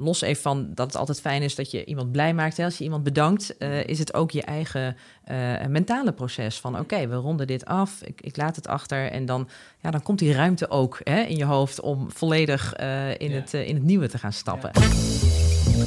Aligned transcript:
los 0.00 0.20
even 0.20 0.42
van 0.42 0.70
dat 0.74 0.86
het 0.86 0.96
altijd 0.96 1.20
fijn 1.20 1.42
is 1.42 1.54
dat 1.54 1.70
je 1.70 1.84
iemand 1.84 2.12
blij 2.12 2.34
maakt. 2.34 2.56
Hè? 2.56 2.64
Als 2.64 2.78
je 2.78 2.84
iemand 2.84 3.02
bedankt, 3.02 3.54
uh, 3.58 3.84
is 3.84 3.98
het 3.98 4.14
ook 4.14 4.30
je 4.30 4.42
eigen 4.42 4.96
uh, 5.30 5.66
mentale 5.66 6.12
proces 6.12 6.58
van 6.58 6.78
oké, 6.78 7.08
we 7.08 7.14
ronden 7.14 7.46
dit 7.46 7.64
af, 7.64 8.02
ik, 8.02 8.20
ik, 8.20 8.36
laat 8.36 8.56
het 8.56 8.66
achter 8.66 9.10
en 9.10 9.26
dan, 9.26 9.48
ja, 9.82 9.90
dan 9.90 10.02
komt 10.02 10.18
die 10.18 10.32
ruimte 10.32 10.70
ook 10.70 11.00
hè, 11.04 11.20
in 11.20 11.36
je 11.36 11.44
hoofd 11.44 11.80
om 11.80 12.10
volledig 12.10 12.80
uh, 12.80 13.10
in, 13.18 13.30
ja. 13.30 13.36
het, 13.36 13.54
in 13.54 13.74
het 13.74 13.84
nieuwe 13.84 14.08
te 14.08 14.18
gaan 14.18 14.32
stappen. 14.32 14.70
Ja. 14.74 15.84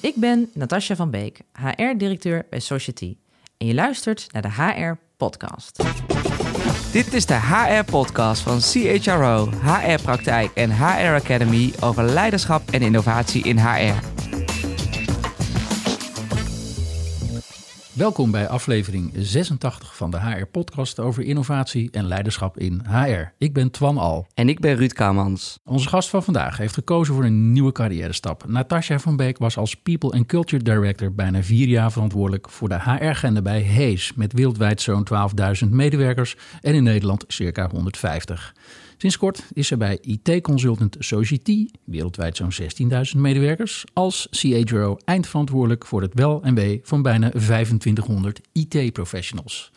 Ik 0.00 0.14
ben 0.14 0.50
Natasja 0.54 0.96
van 0.96 1.10
Beek, 1.10 1.40
HR-directeur 1.52 2.46
bij 2.50 2.60
Society. 2.60 3.16
En 3.56 3.66
je 3.66 3.74
luistert 3.74 4.26
naar 4.32 4.42
de 4.42 4.52
HR-podcast. 4.52 5.82
Dit 6.98 7.12
is 7.12 7.26
de 7.26 7.34
HR-podcast 7.34 8.42
van 8.42 8.60
CHRO, 8.60 9.48
HR-praktijk 9.62 10.50
en 10.54 10.70
HR 10.76 11.14
Academy 11.14 11.72
over 11.80 12.04
leiderschap 12.04 12.70
en 12.70 12.82
innovatie 12.82 13.44
in 13.44 13.58
HR. 13.58 14.17
Welkom 17.98 18.30
bij 18.30 18.48
aflevering 18.48 19.12
86 19.16 19.96
van 19.96 20.10
de 20.10 20.20
HR-podcast 20.20 21.00
over 21.00 21.22
innovatie 21.22 21.90
en 21.90 22.06
leiderschap 22.06 22.58
in 22.58 22.82
HR. 22.88 23.32
Ik 23.38 23.52
ben 23.52 23.70
Twan 23.70 23.98
Al. 23.98 24.26
En 24.34 24.48
ik 24.48 24.60
ben 24.60 24.76
Ruud 24.76 24.92
Kamans. 24.92 25.58
Onze 25.64 25.88
gast 25.88 26.08
van 26.08 26.22
vandaag 26.22 26.56
heeft 26.56 26.74
gekozen 26.74 27.14
voor 27.14 27.24
een 27.24 27.52
nieuwe 27.52 27.72
carrière 27.72 28.12
stap. 28.12 28.44
Natasja 28.46 28.98
van 28.98 29.16
Beek 29.16 29.38
was 29.38 29.56
als 29.56 29.74
People 29.74 30.10
and 30.10 30.26
Culture 30.26 30.62
Director 30.62 31.14
bijna 31.14 31.42
vier 31.42 31.68
jaar 31.68 31.92
verantwoordelijk 31.92 32.50
voor 32.50 32.68
de 32.68 32.80
HR-agenda 32.80 33.42
bij 33.42 33.64
Hayes, 33.64 34.14
met 34.14 34.32
wereldwijd 34.32 34.80
zo'n 34.80 35.06
12.000 35.64 35.68
medewerkers 35.68 36.36
en 36.60 36.74
in 36.74 36.82
Nederland 36.82 37.24
circa 37.28 37.68
150. 37.70 38.54
Sinds 38.98 39.16
kort 39.16 39.44
is 39.52 39.66
ze 39.66 39.76
bij 39.76 39.98
IT-consultant 40.00 40.96
Society, 40.98 41.66
wereldwijd 41.84 42.36
zo'n 42.36 42.52
16.000 43.14 43.16
medewerkers, 43.16 43.84
als 43.92 44.28
CHRO 44.30 44.96
eindverantwoordelijk 45.04 45.86
voor 45.86 46.02
het 46.02 46.14
wel 46.14 46.42
en 46.42 46.54
wee 46.54 46.80
van 46.82 47.02
bijna 47.02 47.30
2500 47.30 48.40
IT-professionals. 48.52 49.72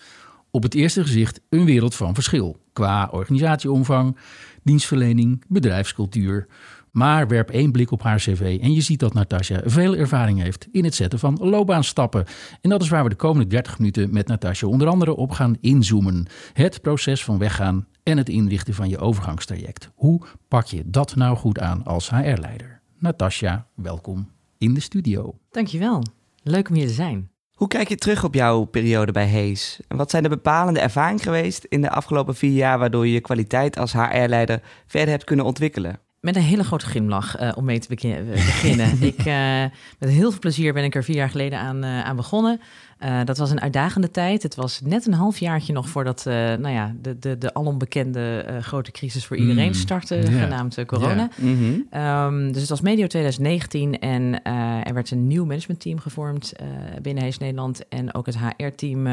Op 0.51 0.63
het 0.63 0.73
eerste 0.73 1.01
gezicht 1.01 1.41
een 1.49 1.65
wereld 1.65 1.95
van 1.95 2.13
verschil 2.13 2.59
qua 2.73 3.09
organisatieomvang, 3.11 4.17
dienstverlening, 4.63 5.43
bedrijfscultuur. 5.47 6.47
Maar 6.91 7.27
werp 7.27 7.49
één 7.49 7.71
blik 7.71 7.91
op 7.91 8.03
haar 8.03 8.17
cv 8.17 8.59
en 8.61 8.73
je 8.73 8.81
ziet 8.81 8.99
dat 8.99 9.13
Natasja 9.13 9.61
veel 9.65 9.95
ervaring 9.95 10.41
heeft 10.41 10.67
in 10.71 10.83
het 10.83 10.95
zetten 10.95 11.19
van 11.19 11.37
loopbaanstappen. 11.41 12.25
En 12.61 12.69
dat 12.69 12.81
is 12.81 12.89
waar 12.89 13.03
we 13.03 13.09
de 13.09 13.15
komende 13.15 13.47
30 13.47 13.77
minuten 13.77 14.13
met 14.13 14.27
Natasja 14.27 14.67
onder 14.67 14.87
andere 14.87 15.15
op 15.15 15.31
gaan 15.31 15.57
inzoomen. 15.59 16.25
Het 16.53 16.81
proces 16.81 17.23
van 17.23 17.37
weggaan 17.37 17.87
en 18.11 18.17
het 18.17 18.29
inrichten 18.29 18.73
van 18.73 18.89
je 18.89 18.97
overgangstraject. 18.97 19.89
Hoe 19.95 20.21
pak 20.47 20.65
je 20.65 20.83
dat 20.85 21.15
nou 21.15 21.37
goed 21.37 21.59
aan 21.59 21.85
als 21.85 22.09
HR-leider? 22.09 22.81
Natasja, 22.99 23.67
welkom 23.75 24.29
in 24.57 24.73
de 24.73 24.79
studio. 24.79 25.37
Dankjewel. 25.51 26.03
Leuk 26.43 26.69
om 26.69 26.75
hier 26.75 26.87
te 26.87 26.93
zijn. 26.93 27.29
Hoe 27.53 27.67
kijk 27.67 27.89
je 27.89 27.95
terug 27.95 28.23
op 28.23 28.33
jouw 28.33 28.63
periode 28.63 29.11
bij 29.11 29.25
Hees? 29.25 29.79
En 29.87 29.97
wat 29.97 30.09
zijn 30.09 30.23
de 30.23 30.29
bepalende 30.29 30.79
ervaringen 30.79 31.23
geweest 31.23 31.63
in 31.63 31.81
de 31.81 31.89
afgelopen 31.89 32.35
vier 32.35 32.51
jaar 32.51 32.79
waardoor 32.79 33.07
je 33.07 33.13
je 33.13 33.21
kwaliteit 33.21 33.77
als 33.77 33.93
HR-leider 33.93 34.61
verder 34.87 35.09
hebt 35.09 35.23
kunnen 35.23 35.45
ontwikkelen? 35.45 35.99
Met 36.19 36.35
een 36.35 36.41
hele 36.41 36.63
grote 36.63 36.85
glimlach 36.85 37.41
uh, 37.41 37.51
om 37.55 37.65
mee 37.65 37.79
te 37.79 37.87
beginnen. 37.87 39.01
ik, 39.11 39.25
uh, 39.25 39.63
met 39.99 40.09
heel 40.09 40.31
veel 40.31 40.39
plezier 40.39 40.73
ben 40.73 40.83
ik 40.83 40.95
er 40.95 41.03
vier 41.03 41.15
jaar 41.15 41.29
geleden 41.29 41.59
aan, 41.59 41.83
uh, 41.83 42.03
aan 42.03 42.15
begonnen. 42.15 42.61
Uh, 43.05 43.19
dat 43.23 43.37
was 43.37 43.51
een 43.51 43.61
uitdagende 43.61 44.11
tijd. 44.11 44.43
Het 44.43 44.55
was 44.55 44.81
net 44.83 45.05
een 45.05 45.13
halfjaartje 45.13 45.73
nog 45.73 45.89
voordat 45.89 46.25
uh, 46.27 46.33
nou 46.33 46.69
ja, 46.69 46.95
de, 47.01 47.19
de, 47.19 47.37
de 47.37 47.53
alombekende 47.53 48.45
uh, 48.49 48.57
grote 48.57 48.91
crisis 48.91 49.25
voor 49.25 49.37
iedereen 49.37 49.67
mm. 49.67 49.73
startte, 49.73 50.15
yeah. 50.15 50.43
genaamd 50.43 50.85
corona. 50.85 51.29
Yeah. 51.37 51.53
Mm 51.53 51.85
-hmm. 51.91 52.01
um, 52.01 52.51
dus 52.51 52.61
het 52.61 52.69
was 52.69 52.81
medio 52.81 53.07
2019 53.07 53.99
en 53.99 54.43
er 54.83 54.93
werd 54.93 55.11
een 55.11 55.27
nieuw 55.27 55.45
managementteam 55.45 55.99
gevormd 55.99 56.53
binnen 57.01 57.23
Hees 57.23 57.37
Nederland. 57.37 57.87
En 57.87 58.13
ook 58.13 58.25
het 58.25 58.37
HR-team 58.37 59.03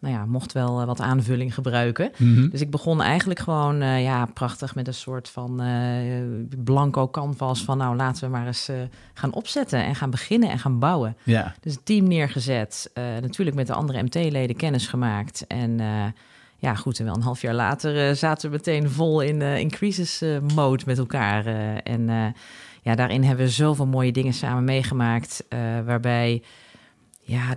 nou 0.00 0.14
ja, 0.14 0.24
mocht 0.26 0.52
wel 0.52 0.86
wat 0.86 1.00
aanvulling 1.00 1.54
gebruiken. 1.54 2.10
Mm 2.16 2.34
-hmm. 2.34 2.50
Dus 2.50 2.60
ik 2.60 2.70
begon 2.70 3.02
eigenlijk 3.02 3.40
gewoon 3.40 3.76
ja, 3.84 4.26
prachtig 4.26 4.74
met 4.74 4.86
een 4.86 4.94
soort 4.94 5.28
van 5.28 5.62
blanco 6.64 7.08
canvas 7.08 7.64
van 7.64 7.78
nou 7.78 7.96
laten 7.96 8.24
we 8.24 8.30
maar 8.30 8.46
eens 8.46 8.70
gaan 9.14 9.32
opzetten 9.32 9.84
en 9.84 9.94
gaan 9.94 10.10
beginnen 10.10 10.50
en 10.50 10.58
gaan 10.58 10.78
bouwen. 10.78 11.16
Yeah. 11.22 11.46
Dus 11.60 11.74
het 11.74 11.84
team 11.84 12.08
neergezet 12.08 12.90
natuurlijk 13.28 13.56
met 13.56 13.66
de 13.66 13.72
andere 13.72 14.02
MT-leden 14.02 14.56
kennis 14.56 14.86
gemaakt. 14.86 15.46
En 15.46 15.78
uh, 15.78 16.04
ja, 16.56 16.74
goed, 16.74 16.98
en 16.98 17.04
wel 17.04 17.14
een 17.14 17.22
half 17.22 17.40
jaar 17.40 17.54
later 17.54 18.08
uh, 18.08 18.14
zaten 18.14 18.50
we 18.50 18.56
meteen 18.56 18.90
vol 18.90 19.20
in, 19.20 19.40
uh, 19.40 19.58
in 19.58 19.70
crisis 19.70 20.22
mode 20.54 20.82
met 20.86 20.98
elkaar. 20.98 21.46
en 21.82 22.34
ja, 22.82 22.94
daarin 22.94 23.24
hebben 23.24 23.44
we 23.44 23.50
zoveel 23.50 23.86
mooie 23.86 24.12
dingen 24.12 24.32
samen 24.32 24.64
meegemaakt. 24.64 25.44
waarbij 25.84 26.42
ja, 27.20 27.56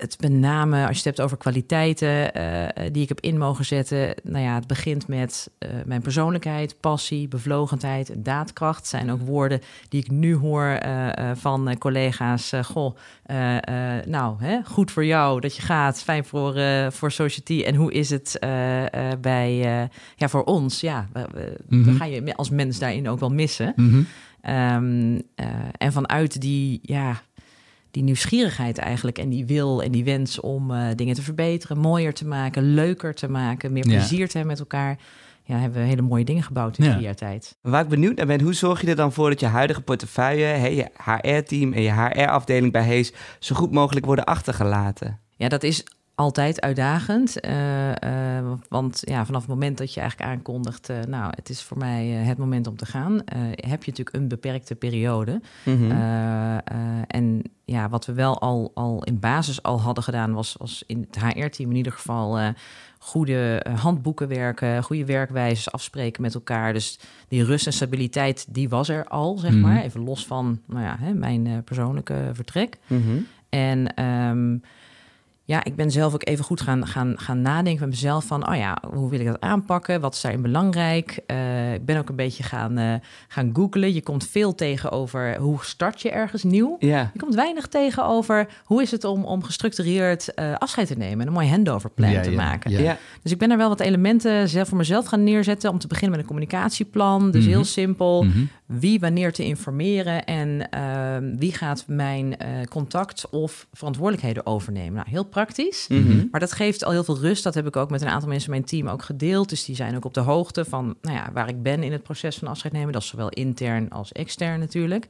het 0.00 0.16
met 0.20 0.32
name, 0.32 0.80
als 0.80 0.90
je 0.90 0.96
het 0.96 1.04
hebt 1.04 1.20
over 1.20 1.36
kwaliteiten 1.36 2.36
uh, 2.36 2.66
die 2.92 3.02
ik 3.02 3.08
heb 3.08 3.20
in 3.20 3.38
mogen 3.38 3.64
zetten. 3.64 4.14
Nou 4.22 4.44
ja, 4.44 4.54
het 4.54 4.66
begint 4.66 5.08
met 5.08 5.50
uh, 5.58 5.70
mijn 5.84 6.02
persoonlijkheid, 6.02 6.80
passie, 6.80 7.28
bevlogenheid, 7.28 8.12
daadkracht. 8.16 8.86
zijn 8.86 9.10
ook 9.10 9.20
woorden 9.20 9.60
die 9.88 10.02
ik 10.02 10.10
nu 10.10 10.34
hoor 10.34 10.78
uh, 10.84 11.30
van 11.34 11.78
collega's. 11.78 12.52
goh, 12.64 12.96
nou, 14.06 14.36
hè, 14.38 14.58
goed 14.64 14.90
voor 14.90 15.04
jou 15.04 15.40
dat 15.40 15.56
je 15.56 15.62
gaat. 15.62 16.02
Fijn 16.02 16.24
voor, 16.24 16.54
voor 16.92 17.10
Society. 17.10 17.62
En 17.66 17.74
hoe 17.74 17.92
is 17.92 18.10
het 18.10 18.36
bij, 19.20 19.54
ja, 20.16 20.28
voor 20.28 20.44
ons? 20.44 20.80
Ja, 20.80 21.08
we, 21.12 21.56
mm 21.68 21.84
-hmm. 21.84 21.96
ga 21.96 22.04
je 22.04 22.34
als 22.34 22.50
mens 22.50 22.78
daarin 22.78 23.08
ook 23.08 23.20
wel 23.20 23.30
missen. 23.30 23.72
Mm 23.76 23.90
-hmm. 23.90 24.06
um, 24.54 25.22
en 25.78 25.92
vanuit 25.92 26.40
die, 26.40 26.78
ja, 26.82 27.22
die 27.90 28.02
nieuwsgierigheid 28.02 28.78
eigenlijk 28.78 29.18
en 29.18 29.28
die 29.28 29.46
wil 29.46 29.82
en 29.82 29.92
die 29.92 30.04
wens 30.04 30.40
om 30.40 30.70
uh, 30.70 30.86
dingen 30.96 31.14
te 31.14 31.22
verbeteren, 31.22 31.78
mooier 31.78 32.14
te 32.14 32.26
maken, 32.26 32.74
leuker 32.74 33.14
te 33.14 33.28
maken, 33.28 33.72
meer 33.72 33.82
plezier 33.82 34.18
ja. 34.18 34.26
te 34.26 34.36
hebben 34.36 34.46
met 34.46 34.58
elkaar. 34.58 34.98
Ja, 35.44 35.58
hebben 35.58 35.80
we 35.80 35.88
hele 35.88 36.02
mooie 36.02 36.24
dingen 36.24 36.42
gebouwd 36.42 36.78
in 36.78 36.84
ja. 36.84 36.92
vier 36.92 37.02
jaar 37.02 37.14
tijd. 37.14 37.56
Waar 37.60 37.82
ik 37.82 37.88
benieuwd 37.88 38.16
naar 38.16 38.26
ben, 38.26 38.40
hoe 38.40 38.54
zorg 38.54 38.80
je 38.80 38.86
er 38.86 38.96
dan 38.96 39.12
voor 39.12 39.30
dat 39.30 39.40
je 39.40 39.46
huidige 39.46 39.80
portefeuille, 39.80 40.44
hey, 40.44 40.74
je 40.74 40.90
HR-team 41.04 41.72
en 41.72 41.82
je 41.82 41.92
HR-afdeling 41.92 42.72
bij 42.72 42.82
Hees 42.82 43.12
zo 43.38 43.54
goed 43.54 43.72
mogelijk 43.72 44.06
worden 44.06 44.24
achtergelaten? 44.24 45.20
Ja, 45.36 45.48
dat 45.48 45.62
is 45.62 45.84
altijd 46.20 46.60
uitdagend. 46.60 47.44
Uh, 47.44 47.88
uh, 47.88 48.52
want 48.68 49.02
ja, 49.04 49.24
vanaf 49.24 49.40
het 49.40 49.50
moment 49.50 49.78
dat 49.78 49.94
je 49.94 50.00
eigenlijk 50.00 50.30
aankondigt, 50.30 50.90
uh, 50.90 50.96
nou, 51.02 51.32
het 51.36 51.48
is 51.48 51.62
voor 51.62 51.78
mij 51.78 52.06
het 52.06 52.38
moment 52.38 52.66
om 52.66 52.76
te 52.76 52.86
gaan, 52.86 53.12
heb 53.50 53.84
je 53.84 53.90
natuurlijk 53.90 54.16
een 54.16 54.28
beperkte 54.28 54.74
periode. 54.74 55.40
Mm 55.64 55.76
-hmm. 55.76 55.90
en 57.06 57.42
ja, 57.64 57.88
wat 57.88 58.06
we 58.06 58.12
wel 58.12 58.40
al, 58.40 58.70
al 58.74 59.04
in 59.04 59.18
basis 59.18 59.62
al 59.62 59.80
hadden 59.80 60.04
gedaan, 60.04 60.32
was, 60.32 60.54
was 60.58 60.84
in 60.86 61.06
het 61.10 61.22
HR-team 61.22 61.70
in 61.70 61.76
ieder 61.76 61.92
geval 61.92 62.54
goede 62.98 63.66
handboeken 63.76 64.28
werken, 64.28 64.82
goede 64.82 65.04
werkwijzes 65.04 65.72
afspreken 65.72 66.22
met 66.22 66.34
elkaar. 66.34 66.72
Dus 66.72 66.98
die 67.28 67.44
rust 67.44 67.66
en 67.66 67.72
stabiliteit, 67.72 68.46
die 68.48 68.68
was 68.68 68.88
er 68.88 69.04
al, 69.04 69.38
zeg 69.38 69.50
mm 69.50 69.62
-hmm. 69.62 69.72
maar. 69.72 69.82
Even 69.82 70.04
los 70.04 70.26
van 70.26 70.60
nou 70.66 70.84
ja, 70.84 70.96
hè, 71.00 71.14
mijn 71.14 71.64
persoonlijke 71.64 72.30
vertrek. 72.32 72.78
Mm 72.86 73.02
-hmm. 73.02 73.26
En 73.48 74.04
um, 74.04 74.62
ja, 75.50 75.64
ik 75.64 75.76
ben 75.76 75.90
zelf 75.90 76.14
ook 76.14 76.26
even 76.26 76.44
goed 76.44 76.60
gaan, 76.60 76.86
gaan, 76.86 77.14
gaan 77.18 77.42
nadenken 77.42 77.80
met 77.80 77.90
mezelf 77.90 78.24
van, 78.24 78.48
oh 78.48 78.56
ja, 78.56 78.78
hoe 78.94 79.10
wil 79.10 79.20
ik 79.20 79.26
dat 79.26 79.40
aanpakken? 79.40 80.00
Wat 80.00 80.14
is 80.14 80.20
daarin 80.20 80.42
belangrijk? 80.42 81.20
Uh, 81.26 81.74
ik 81.74 81.84
ben 81.84 81.98
ook 81.98 82.08
een 82.08 82.16
beetje 82.16 82.42
gaan, 82.42 82.78
uh, 82.78 82.94
gaan 83.28 83.50
googlen. 83.52 83.94
Je 83.94 84.02
komt 84.02 84.26
veel 84.26 84.54
tegen 84.54 84.90
over 84.90 85.36
hoe 85.36 85.58
start 85.62 86.02
je 86.02 86.10
ergens 86.10 86.42
nieuw. 86.42 86.76
Yeah. 86.78 87.06
Je 87.12 87.18
komt 87.18 87.34
weinig 87.34 87.66
tegen 87.66 88.04
over 88.04 88.48
hoe 88.64 88.82
is 88.82 88.90
het 88.90 89.04
om, 89.04 89.24
om 89.24 89.42
gestructureerd 89.42 90.32
uh, 90.36 90.54
afscheid 90.58 90.86
te 90.86 90.94
nemen 90.94 91.20
en 91.20 91.26
een 91.26 91.32
mooi 91.32 91.48
handoverplan 91.48 92.10
ja, 92.10 92.22
te 92.22 92.30
ja, 92.30 92.36
maken. 92.36 92.70
Ja. 92.70 92.98
Dus 93.22 93.32
ik 93.32 93.38
ben 93.38 93.50
er 93.50 93.56
wel 93.56 93.68
wat 93.68 93.80
elementen 93.80 94.48
zelf 94.48 94.68
voor 94.68 94.78
mezelf 94.78 95.06
gaan 95.06 95.24
neerzetten 95.24 95.70
om 95.70 95.78
te 95.78 95.86
beginnen 95.86 96.10
met 96.10 96.20
een 96.20 96.32
communicatieplan. 96.34 97.30
Dus 97.30 97.40
mm 97.40 97.46
-hmm. 97.46 97.56
heel 97.56 97.64
simpel. 97.64 98.22
Mm 98.22 98.30
-hmm. 98.30 98.48
Wie 98.78 99.00
wanneer 99.00 99.32
te 99.32 99.44
informeren 99.44 100.24
en 100.24 100.68
wie 101.38 101.52
gaat 101.52 101.84
mijn 101.86 102.36
contact 102.68 103.30
of 103.30 103.66
verantwoordelijkheden 103.72 104.46
overnemen. 104.46 104.94
Nou, 104.94 105.08
heel 105.10 105.24
praktisch. 105.24 105.86
Mm 105.88 106.06
-hmm. 106.06 106.28
Maar 106.30 106.40
dat 106.40 106.52
geeft 106.52 106.84
al 106.84 106.92
heel 106.92 107.04
veel 107.04 107.18
rust. 107.18 107.42
Dat 107.44 107.54
heb 107.54 107.66
ik 107.66 107.76
ook 107.76 107.90
met 107.90 108.00
een 108.00 108.08
aantal 108.08 108.28
mensen 108.28 108.52
in 108.52 108.58
mijn 108.58 108.68
team 108.68 108.88
ook 108.88 109.02
gedeeld. 109.02 109.48
Dus 109.48 109.64
die 109.64 109.76
zijn 109.76 109.96
ook 109.96 110.04
op 110.04 110.14
de 110.14 110.20
hoogte 110.20 110.64
van 110.64 110.96
nou 111.02 111.16
ja, 111.16 111.30
waar 111.32 111.48
ik 111.48 111.62
ben 111.62 111.82
in 111.82 111.92
het 111.92 112.02
proces 112.02 112.36
van 112.36 112.48
afscheid 112.48 112.72
nemen. 112.72 112.92
Dat 112.92 113.02
is 113.02 113.08
zowel 113.08 113.28
intern 113.28 113.90
als 113.90 114.12
extern 114.12 114.58
natuurlijk. 114.60 115.06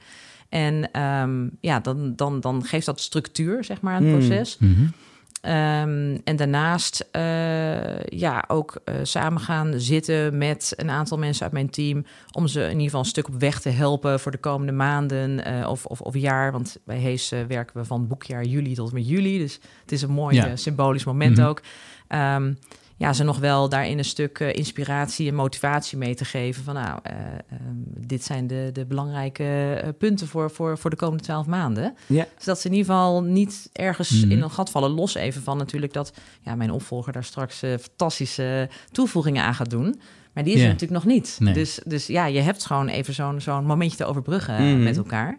En 0.48 1.00
um, 1.02 1.50
ja, 1.60 1.80
dan, 1.80 2.16
dan, 2.16 2.40
dan 2.40 2.64
geeft 2.64 2.86
dat 2.86 3.00
structuur, 3.00 3.64
zeg 3.64 3.80
maar, 3.80 3.94
aan 3.94 4.04
het 4.04 4.18
proces. 4.18 4.58
Mm 4.58 4.74
-hmm. 4.74 4.92
Um, 5.42 6.20
en 6.24 6.36
daarnaast 6.36 7.08
uh, 7.16 8.02
ja, 8.02 8.44
ook 8.48 8.80
uh, 8.84 8.94
samen 9.02 9.40
gaan 9.40 9.72
zitten 9.76 10.38
met 10.38 10.72
een 10.76 10.90
aantal 10.90 11.18
mensen 11.18 11.42
uit 11.42 11.52
mijn 11.52 11.70
team. 11.70 12.04
Om 12.32 12.46
ze 12.46 12.60
in 12.60 12.70
ieder 12.70 12.84
geval 12.84 13.00
een 13.00 13.06
stuk 13.06 13.28
op 13.28 13.40
weg 13.40 13.60
te 13.60 13.68
helpen 13.68 14.20
voor 14.20 14.32
de 14.32 14.38
komende 14.38 14.72
maanden 14.72 15.48
uh, 15.48 15.68
of, 15.68 15.86
of, 15.86 16.00
of, 16.00 16.14
jaar. 16.14 16.52
Want 16.52 16.78
bij 16.84 16.98
Hees 16.98 17.28
werken 17.28 17.76
we 17.76 17.84
van 17.84 18.06
boekjaar 18.06 18.44
juli 18.44 18.74
tot 18.74 18.92
met 18.92 19.08
juli. 19.08 19.38
Dus 19.38 19.60
het 19.80 19.92
is 19.92 20.02
een 20.02 20.10
mooi 20.10 20.36
ja. 20.36 20.56
symbolisch 20.56 21.04
moment 21.04 21.36
mm 21.36 21.42
-hmm. 21.42 21.50
ook. 21.50 21.62
Um, 22.08 22.58
ja, 23.00 23.12
ze 23.12 23.24
nog 23.24 23.38
wel 23.38 23.68
daarin 23.68 23.98
een 23.98 24.04
stuk 24.04 24.38
eh, 24.40 24.52
inspiratie 24.54 25.28
en 25.28 25.34
motivatie 25.34 25.98
mee 25.98 26.14
te 26.14 26.24
geven. 26.24 26.64
Van 26.64 26.74
nou, 26.74 26.98
eh, 27.02 27.14
ehm, 27.16 27.74
dit 28.06 28.24
zijn 28.24 28.46
de, 28.46 28.70
de 28.72 28.86
belangrijke 28.86 29.74
eh, 29.82 29.88
punten 29.98 30.26
voor, 30.26 30.50
voor, 30.50 30.78
voor 30.78 30.90
de 30.90 30.96
komende 30.96 31.22
twaalf 31.22 31.46
maanden. 31.46 31.94
Ja. 32.06 32.26
Zodat 32.38 32.60
ze 32.60 32.66
in 32.68 32.74
ieder 32.74 32.92
geval 32.92 33.22
niet 33.22 33.70
ergens 33.72 34.10
Mhm. 34.22 34.30
in 34.30 34.42
een 34.42 34.50
gat 34.50 34.70
vallen. 34.70 34.90
Los 34.90 35.14
even 35.14 35.42
van 35.42 35.56
natuurlijk 35.56 35.92
dat 35.92 36.12
ja, 36.40 36.54
mijn 36.54 36.70
opvolger 36.70 37.12
daar 37.12 37.24
straks 37.24 37.58
fantastische 37.58 38.68
toevoegingen 38.92 39.44
aan 39.44 39.54
gaat 39.54 39.70
doen. 39.70 40.00
Maar 40.32 40.44
die 40.44 40.54
is 40.54 40.60
er 40.60 40.66
natuurlijk 40.66 41.04
nog 41.04 41.12
niet. 41.12 41.36
Nee. 41.40 41.54
Dus, 41.54 41.80
dus 41.84 42.06
ja, 42.06 42.26
je 42.26 42.40
hebt 42.40 42.66
gewoon 42.66 42.88
even 42.88 43.14
zo'n 43.14 43.40
zo'n 43.40 43.64
momentje 43.66 43.96
te 43.96 44.04
overbruggen 44.04 44.54
Mhm. 44.74 44.82
met 44.82 44.96
elkaar. 44.96 45.38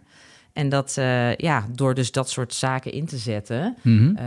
En 0.53 0.69
dat, 0.69 0.95
eh, 0.97 1.35
ja, 1.35 1.65
door 1.75 1.93
dus 1.93 2.11
dat 2.11 2.29
soort 2.29 2.53
zaken 2.53 2.91
in 2.91 3.05
te 3.05 3.17
zetten, 3.17 3.75
Mhm. 3.81 4.15
eh, 4.15 4.25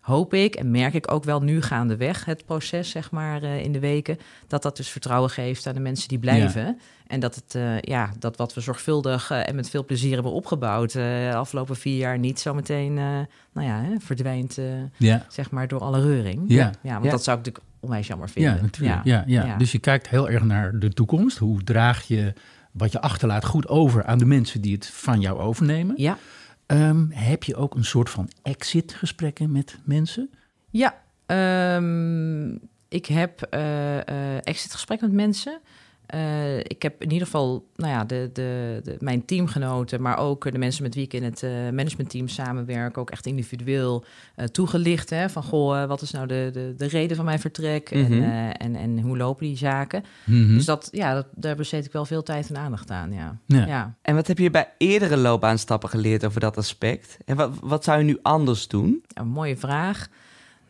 hoop 0.00 0.34
ik 0.34 0.54
en 0.54 0.70
merk 0.70 0.94
ik 0.94 1.12
ook 1.12 1.24
wel 1.24 1.40
nu 1.42 1.62
gaandeweg 1.62 2.24
het 2.24 2.44
proces, 2.44 2.90
zeg 2.90 3.10
maar, 3.10 3.42
eh, 3.42 3.62
in 3.64 3.72
de 3.72 3.78
weken, 3.78 4.18
dat 4.46 4.62
dat 4.62 4.76
dus 4.76 4.88
vertrouwen 4.88 5.30
geeft 5.30 5.66
aan 5.66 5.74
de 5.74 5.80
mensen 5.80 6.08
die 6.08 6.18
blijven. 6.18 6.78
En 7.06 7.20
dat 7.20 7.34
het, 7.34 7.58
ja, 7.80 8.10
dat 8.18 8.36
wat 8.36 8.54
we 8.54 8.60
zorgvuldig 8.60 9.30
en 9.30 9.54
met 9.54 9.70
veel 9.70 9.84
plezier 9.84 10.14
hebben 10.14 10.32
opgebouwd 10.32 10.92
de 10.92 11.32
afgelopen 11.34 11.76
vier 11.76 11.96
jaar 11.96 12.18
niet 12.18 12.40
zometeen, 12.40 12.94
nou 12.94 13.26
ja, 13.66 13.80
hè, 13.82 13.94
verdwijnt, 13.98 14.58
Ja. 14.96 15.26
zeg 15.28 15.50
maar, 15.50 15.68
door 15.68 15.80
alle 15.80 16.00
reuring. 16.02 16.44
Ja. 16.46 16.70
ja 16.82 16.98
want 16.98 17.10
dat 17.10 17.24
zou 17.24 17.38
ik 17.38 17.44
natuurlijk 17.44 17.72
onwijs 17.80 18.06
jammer 18.06 18.28
vinden. 18.28 18.54
Ja, 18.54 18.60
natuurlijk. 18.62 19.04
Ja. 19.04 19.24
Ja, 19.26 19.44
Ja. 19.46 19.56
Dus 19.56 19.72
je 19.72 19.78
kijkt 19.78 20.08
heel 20.08 20.30
erg 20.30 20.42
naar 20.44 20.78
de 20.78 20.88
toekomst. 20.92 21.38
Hoe 21.38 21.62
draag 21.62 22.02
je 22.02 22.32
wat 22.74 22.92
je 22.92 23.00
achterlaat 23.00 23.44
goed 23.44 23.68
over 23.68 24.04
aan 24.04 24.18
de 24.18 24.24
mensen 24.24 24.60
die 24.60 24.74
het 24.74 24.86
van 24.86 25.20
jou 25.20 25.38
overnemen? 25.38 25.94
Ja. 25.96 26.18
Ehm, 26.66 27.06
heb 27.10 27.44
je 27.44 27.56
ook 27.56 27.74
een 27.74 27.84
soort 27.84 28.10
van 28.10 28.30
exit-gesprekken 28.42 29.52
met 29.52 29.78
mensen? 29.84 30.30
Ja, 30.70 31.02
ehm, 31.26 32.54
ik 32.88 33.06
heb 33.06 33.42
eh 33.42 34.08
eh 34.08 34.40
exitgesprek 34.42 35.00
met 35.00 35.12
mensen. 35.12 35.60
Eh, 36.06 36.58
ik 36.58 36.82
heb 36.82 37.02
in 37.02 37.10
ieder 37.12 37.26
geval 37.26 37.66
nou 37.76 37.92
ja, 37.92 38.04
de, 38.04 38.30
de, 38.32 38.80
de, 38.82 38.96
mijn 38.98 39.24
teamgenoten, 39.24 40.02
maar 40.02 40.18
ook 40.18 40.52
de 40.52 40.58
mensen 40.58 40.82
met 40.82 40.94
wie 40.94 41.04
ik 41.04 41.12
in 41.12 41.22
het 41.22 41.42
eh, 41.42 41.50
managementteam 41.50 42.28
samenwerk, 42.28 42.98
ook 42.98 43.10
echt 43.10 43.26
individueel 43.26 44.04
eh, 44.34 44.46
toegelicht. 44.46 45.10
Hè, 45.10 45.28
van 45.30 45.42
goh, 45.42 45.84
wat 45.84 46.02
is 46.02 46.10
nou 46.10 46.26
de, 46.26 46.50
de, 46.52 46.74
de 46.76 46.86
reden 46.86 47.16
van 47.16 47.24
mijn 47.24 47.38
vertrek 47.40 47.90
Mhm. 47.94 48.12
en, 48.12 48.22
eh, 48.22 48.66
en, 48.66 48.76
en 48.76 49.00
hoe 49.00 49.16
lopen 49.16 49.46
die 49.46 49.56
zaken? 49.56 50.04
Mhm. 50.24 50.54
Dus 50.54 50.64
dat, 50.64 50.88
ja, 50.92 51.14
dat, 51.14 51.26
daar 51.34 51.56
besteed 51.56 51.84
ik 51.84 51.92
wel 51.92 52.04
veel 52.04 52.22
tijd 52.22 52.48
en 52.48 52.56
aandacht 52.56 52.90
aan. 52.90 53.12
Ja. 53.12 53.38
Ja. 53.46 53.66
Ja. 53.66 53.94
En 54.02 54.14
wat 54.14 54.26
heb 54.26 54.38
je 54.38 54.50
bij 54.50 54.72
eerdere 54.78 55.16
loopbaanstappen 55.16 55.88
geleerd 55.88 56.24
over 56.24 56.40
dat 56.40 56.56
aspect? 56.56 57.16
En 57.24 57.36
wat, 57.36 57.50
wat 57.62 57.84
zou 57.84 57.98
je 57.98 58.04
nu 58.04 58.18
anders 58.22 58.68
doen? 58.68 59.04
Een 59.14 59.28
mooie 59.28 59.56
vraag. 59.56 60.08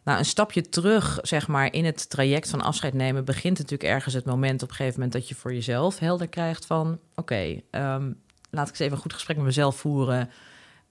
Nou, 0.04 0.18
een 0.18 0.24
stapje 0.24 0.68
terug, 0.68 1.18
zeg 1.22 1.48
maar, 1.48 1.72
in 1.72 1.84
het 1.84 2.10
traject 2.10 2.50
van 2.50 2.60
afscheid 2.60 2.94
nemen, 2.94 3.24
begint 3.24 3.58
natuurlijk 3.58 3.90
ergens 3.90 4.14
het 4.14 4.24
moment 4.24 4.62
op 4.62 4.68
een 4.68 4.74
gegeven 4.74 4.94
moment 4.98 5.12
dat 5.12 5.28
je 5.28 5.34
voor 5.34 5.52
jezelf 5.54 5.98
helder 5.98 6.28
krijgt 6.28 6.66
van, 6.66 6.98
oké, 7.14 7.60
ehm, 7.70 8.12
laat 8.50 8.64
ik 8.68 8.70
eens 8.72 8.78
even 8.78 8.92
een 8.92 9.02
goed 9.02 9.12
gesprek 9.12 9.36
met 9.36 9.44
mezelf 9.46 9.76
voeren. 9.76 10.30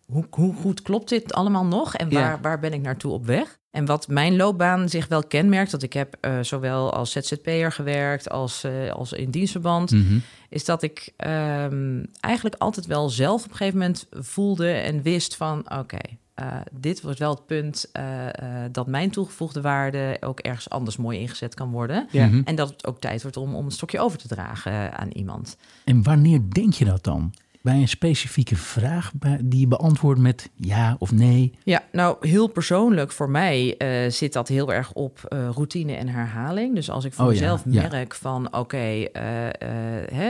Hoe, 0.06 0.26
hoe 0.30 0.54
goed 0.56 0.82
klopt 0.82 1.10
dit 1.10 1.34
allemaal 1.34 1.66
nog 1.66 1.96
en 1.96 2.10
Ja. 2.10 2.20
waar, 2.20 2.42
waar 2.42 2.60
ben 2.60 2.74
ik 2.74 2.82
naartoe 2.82 3.12
op 3.12 3.26
weg? 3.26 3.58
En 3.72 3.86
wat 3.86 4.08
mijn 4.08 4.36
loopbaan 4.36 4.90
zich 4.90 5.08
wel 5.08 5.24
kenmerkt, 5.24 5.72
dat 5.72 5.84
ik 5.84 5.94
heb 5.94 6.18
eh, 6.22 6.38
zowel 6.42 6.94
als 6.94 7.12
ZZP'er 7.12 7.72
gewerkt 7.72 8.30
als, 8.30 8.64
eh, 8.64 8.92
als 8.92 9.14
in 9.14 9.30
dienstverband, 9.32 9.92
Mhm. 9.92 10.18
is 10.50 10.66
dat 10.66 10.84
ik 10.84 11.14
ehm, 11.18 12.04
eigenlijk 12.20 12.56
altijd 12.58 12.86
wel 12.86 13.10
zelf 13.10 13.44
op 13.44 13.50
een 13.52 13.56
gegeven 13.58 13.80
moment 13.80 14.08
voelde 14.12 14.72
en 14.72 15.02
wist 15.02 15.36
van 15.36 15.72
oké, 15.80 15.98
eh, 16.34 16.56
dit 16.72 17.02
was 17.02 17.18
wel 17.18 17.30
het 17.30 17.46
punt 17.46 17.90
eh, 17.92 18.28
eh, 18.28 18.72
dat 18.72 18.88
mijn 18.88 19.10
toegevoegde 19.10 19.62
waarde 19.62 20.18
ook 20.20 20.40
ergens 20.40 20.70
anders 20.70 20.98
mooi 20.98 21.20
ingezet 21.20 21.54
kan 21.54 21.72
worden. 21.72 22.08
Ja. 22.12 22.26
Mhm. 22.26 22.42
En 22.46 22.56
dat 22.56 22.70
het 22.70 22.88
ook 22.88 23.00
tijd 23.00 23.22
wordt 23.22 23.38
om, 23.38 23.56
om 23.56 23.66
het 23.66 23.74
stokje 23.74 24.00
over 24.00 24.18
te 24.18 24.28
dragen 24.28 24.98
aan 24.98 25.10
iemand. 25.10 25.58
En 25.84 26.04
wanneer 26.04 26.42
denk 26.50 26.74
je 26.74 26.86
dat 26.86 27.04
dan? 27.04 27.34
Bij 27.62 27.76
een 27.76 27.88
specifieke 27.88 28.56
vraag 28.56 29.12
die 29.44 29.60
je 29.60 29.68
beantwoordt 29.68 30.20
met 30.20 30.50
ja 30.56 30.96
of 31.00 31.12
nee? 31.12 31.54
Ja, 31.64 31.84
nou 31.92 32.28
heel 32.28 32.48
persoonlijk 32.48 33.12
voor 33.12 33.30
mij 33.30 33.76
zit 34.10 34.34
dat 34.34 34.48
heel 34.48 34.74
erg 34.74 34.94
op 34.94 35.20
routine 35.30 35.94
en 35.94 36.08
herhaling. 36.08 36.76
Dus 36.76 36.90
als 36.90 37.06
ik 37.06 37.14
voor 37.14 37.26
Oh 37.26 37.32
mezelf 37.32 37.64
ja. 37.66 37.88
merk 37.90 38.16
van 38.16 38.56
oké, 38.56 39.08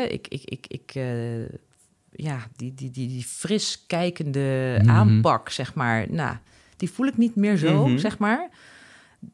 ik, 0.09 0.27
ik, 0.27 0.41
ik, 0.45 0.65
ik 0.67 0.95
ja, 2.15 2.47
die, 2.55 2.73
die, 2.73 2.91
die, 2.91 3.07
die 3.07 3.23
fris 3.23 3.83
kijkende 3.87 4.77
Mhm. 4.81 4.89
aanpak, 4.89 5.49
zeg 5.49 5.73
maar, 5.73 6.05
nou, 6.09 6.35
die 6.77 6.89
voel 6.91 7.07
ik 7.07 7.17
niet 7.17 7.35
meer 7.35 7.57
zo, 7.57 7.87
Mhm. 7.87 7.97
zeg 7.97 8.17
maar. 8.17 8.49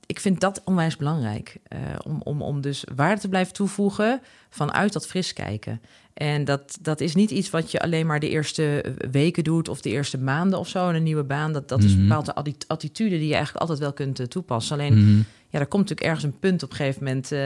Ik 0.05 0.19
vind 0.19 0.39
dat 0.39 0.61
onwijs 0.65 0.97
belangrijk. 0.97 1.57
eh, 1.67 1.79
om, 2.05 2.21
om, 2.23 2.41
om 2.41 2.61
dus 2.61 2.83
waarde 2.95 3.21
te 3.21 3.29
blijven 3.29 3.53
toevoegen 3.53 4.21
vanuit 4.49 4.93
dat 4.93 5.07
fris 5.07 5.33
kijken. 5.33 5.81
En 6.19 6.45
dat, 6.45 6.77
dat 6.81 7.01
is 7.01 7.15
niet 7.15 7.31
iets 7.31 7.49
wat 7.49 7.71
je 7.71 7.79
alleen 7.79 8.05
maar 8.05 8.19
de 8.19 8.29
eerste 8.29 8.83
weken 9.11 9.43
doet 9.43 9.69
of 9.69 9.81
de 9.81 9.89
eerste 9.89 10.17
maanden 10.17 10.59
of 10.59 10.67
zo 10.67 10.89
in 10.89 10.95
een 10.95 11.03
nieuwe 11.03 11.23
baan. 11.23 11.53
Dat, 11.53 11.69
dat 11.69 11.83
is 11.83 11.91
Mhm. 11.91 11.99
een 12.01 12.07
bepaalde 12.07 12.35
atti- 12.35 12.55
attitude 12.67 13.17
die 13.17 13.27
je 13.27 13.33
eigenlijk 13.33 13.61
altijd 13.61 13.79
wel 13.79 13.93
kunt 13.93 14.19
eh, 14.19 14.25
toepassen. 14.25 14.77
Alleen 14.77 14.97
Mhm. 14.97 15.17
ja, 15.49 15.59
er 15.59 15.67
komt 15.67 15.81
natuurlijk 15.89 16.07
ergens 16.07 16.23
een 16.23 16.39
punt 16.39 16.63
op 16.63 16.69
een 16.69 16.75
gegeven 16.75 17.03
moment, 17.03 17.31
eh, 17.31 17.39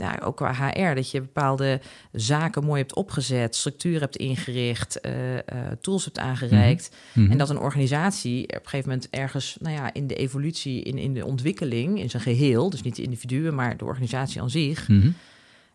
nou, 0.00 0.20
ook 0.20 0.36
qua 0.36 0.52
HR, 0.52 0.94
dat 0.94 1.10
je 1.10 1.20
bepaalde 1.20 1.80
zaken 2.12 2.64
mooi 2.64 2.80
hebt 2.80 2.94
opgezet, 2.94 3.56
structuur 3.56 4.00
hebt 4.00 4.16
ingericht, 4.16 5.00
eh, 5.00 5.34
eh, 5.36 5.42
tools 5.80 6.04
hebt 6.04 6.18
aangereikt. 6.18 6.90
Mhm. 7.14 7.30
En 7.30 7.38
dat 7.38 7.50
een 7.50 7.58
organisatie 7.58 8.42
op 8.42 8.50
een 8.54 8.60
gegeven 8.64 8.88
moment 8.88 9.08
ergens, 9.10 9.56
nou 9.60 9.74
ja, 9.74 9.92
in 9.94 10.06
de 10.06 10.14
evolutie, 10.14 10.82
in, 10.82 10.98
in 10.98 11.14
de 11.14 11.24
ontwikkeling, 11.26 12.00
in 12.00 12.10
zijn 12.10 12.22
geheel, 12.22 12.70
dus 12.70 12.82
niet 12.82 12.96
de 12.96 13.02
individuen, 13.02 13.54
maar 13.54 13.76
de 13.76 13.84
organisatie 13.84 14.40
aan 14.40 14.50
zich, 14.50 14.88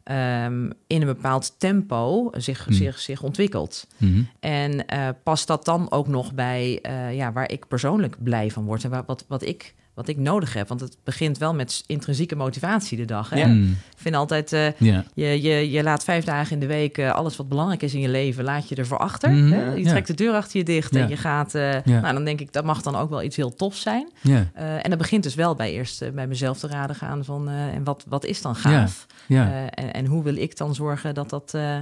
Ehm, 0.09 0.69
in 0.87 1.01
een 1.01 1.05
bepaald 1.07 1.59
tempo 1.59 2.29
zich, 2.37 2.65
Mhm. 2.67 2.75
zich, 2.75 2.99
zich 2.99 3.23
ontwikkelt. 3.23 3.87
Mhm. 3.97 4.21
En 4.39 4.85
eh, 4.87 5.07
past 5.23 5.47
dat 5.47 5.65
dan 5.65 5.91
ook 5.91 6.07
nog 6.07 6.33
bij 6.33 6.79
eh, 6.81 7.15
ja, 7.15 7.31
waar 7.31 7.51
ik 7.51 7.67
persoonlijk 7.67 8.23
blij 8.23 8.51
van 8.51 8.65
word 8.65 8.83
en 8.83 9.03
wat, 9.05 9.25
wat, 9.27 9.41
ik, 9.41 9.73
wat 9.99 10.07
ik 10.07 10.17
nodig 10.17 10.53
heb? 10.53 10.67
Want 10.67 10.79
het 10.81 10.97
begint 11.03 11.37
wel 11.37 11.53
met 11.53 11.83
intrinsieke 11.87 12.35
motivatie 12.35 12.97
de 12.97 13.05
dag. 13.05 13.29
Hè? 13.29 13.39
Ja. 13.39 13.47
Mhm. 13.47 13.63
Ik 13.71 13.95
vind 13.95 14.15
altijd, 14.15 14.53
eh, 14.53 14.71
Ja. 14.77 15.03
je, 15.13 15.41
je, 15.41 15.69
je 15.71 15.83
laat 15.83 16.03
vijf 16.03 16.23
dagen 16.25 16.53
in 16.53 16.59
de 16.59 16.65
week 16.67 16.97
eh, 16.97 17.11
alles 17.13 17.35
wat 17.35 17.49
belangrijk 17.49 17.81
is 17.81 17.93
in 17.93 17.99
je 17.99 18.09
leven, 18.09 18.43
laat 18.43 18.69
je 18.69 18.75
ervoor 18.75 18.97
achter. 18.97 19.29
Hè? 19.29 19.73
Je 19.73 19.83
Ja. 19.83 19.89
trekt 19.89 20.07
de 20.07 20.13
deur 20.13 20.33
achter 20.33 20.57
je 20.57 20.63
dicht 20.65 20.93
Ja. 20.93 21.01
en 21.01 21.09
je 21.09 21.17
gaat, 21.17 21.55
eh, 21.55 21.83
Ja. 21.83 21.99
nou 21.99 22.13
dan 22.13 22.23
denk 22.25 22.39
ik, 22.39 22.53
dat 22.53 22.63
mag 22.63 22.81
dan 22.81 22.95
ook 22.95 23.09
wel 23.09 23.23
iets 23.23 23.35
heel 23.35 23.55
tofs 23.55 23.81
zijn. 23.81 24.09
Ja. 24.21 24.45
Eh, 24.53 24.73
en 24.75 24.89
dat 24.89 24.97
begint 24.97 25.23
dus 25.23 25.35
wel 25.35 25.55
bij 25.55 25.71
eerst 25.71 26.01
eh, 26.01 26.11
bij 26.11 26.27
mezelf 26.27 26.59
te 26.59 26.67
raden 26.67 26.95
gaan 26.95 27.25
van, 27.25 27.49
eh, 27.49 27.67
en 27.67 27.83
wat, 27.83 28.05
wat 28.07 28.25
is 28.25 28.41
dan 28.41 28.55
gaaf? 28.55 29.05
Ja. 29.27 29.51
Eh, 29.51 29.83
en, 29.85 29.93
en 29.93 30.05
hoe 30.05 30.23
wil 30.23 30.35
ik 30.35 30.57
dan 30.57 30.75
zorgen 30.75 31.13
dat, 31.13 31.29
dat, 31.29 31.53
eh, 31.53 31.77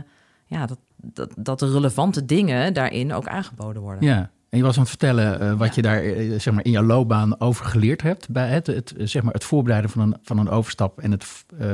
ja, 0.45 0.65
dat, 0.65 0.77
dat, 0.95 1.31
dat 1.37 1.59
de 1.59 1.71
relevante 1.71 2.25
dingen 2.25 2.73
daarin 2.73 3.13
ook 3.13 3.27
aangeboden 3.27 3.81
worden? 3.81 4.03
Ja. 4.07 4.29
En 4.49 4.57
je 4.57 4.63
was 4.63 4.73
aan 4.75 4.79
het 4.81 4.89
vertellen 4.89 5.39
eh, 5.39 5.53
wat 5.53 5.67
Ja. 5.67 5.73
je 5.75 5.81
daar 5.81 6.01
eh, 6.03 6.39
zeg 6.39 6.53
maar, 6.53 6.65
in 6.65 6.71
jouw 6.71 6.83
loopbaan 6.83 7.39
over 7.39 7.65
geleerd 7.65 8.01
hebt. 8.01 8.29
Bij 8.29 8.47
het, 8.47 8.67
het, 8.67 8.93
zeg 8.97 9.23
maar, 9.23 9.33
het 9.33 9.43
voorbereiden 9.43 9.89
van 9.91 10.01
een, 10.01 10.15
van 10.23 10.37
een 10.37 10.49
overstap 10.49 10.99
en 10.99 11.11
het, 11.11 11.25
eh, 11.59 11.67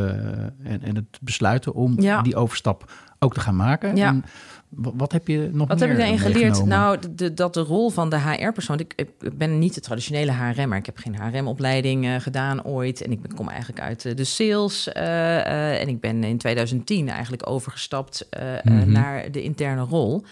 en, 0.64 0.82
en 0.82 0.96
het 0.96 1.06
besluiten 1.22 1.74
om 1.74 2.02
Ja. 2.02 2.22
die 2.22 2.36
overstap 2.36 2.92
ook 3.20 3.34
te 3.34 3.40
gaan 3.40 3.56
maken. 3.56 3.96
Ja. 3.96 4.08
En 4.08 4.26
wa- 4.70 4.92
wat 4.94 5.12
heb 5.12 5.28
je 5.28 5.50
nog 5.54 5.68
Wat 5.68 5.80
meer 5.80 5.88
heb 5.88 5.98
ik 5.98 6.04
daarin 6.04 6.20
geleerd? 6.20 6.66
Nou, 6.66 7.00
de, 7.00 7.16
de- 7.16 7.34
dat 7.34 7.54
de 7.54 7.62
rol 7.62 7.90
van 7.90 8.10
de 8.10 8.20
HR-persoon... 8.20 8.80
Ik, 8.80 8.94
ik 8.96 9.38
ben 9.38 9.60
niet 9.60 9.74
de 9.74 9.82
traditionele 9.82 10.32
HRM, 10.32 10.70
maar 10.70 10.78
ik 10.78 10.86
heb 10.86 10.98
geen 10.98 11.16
HRM-opleiding 11.16 12.24
gedaan 12.24 12.64
ooit. 12.66 13.02
En 13.02 13.12
ik 13.12 13.22
ben- 13.22 13.34
kom 13.36 13.50
eigenlijk 13.50 13.82
uit 13.82 14.18
de 14.18 14.24
sales. 14.24 14.92
en 14.92 15.88
ik 15.88 16.00
ben 16.00 16.24
in 16.24 16.38
2010 16.38 17.10
eigenlijk 17.10 17.50
overgestapt 17.50 18.28
Mhm. 18.64 18.92
naar 18.92 19.32
de 19.32 19.44
interne 19.44 19.82
rol. 19.82 20.24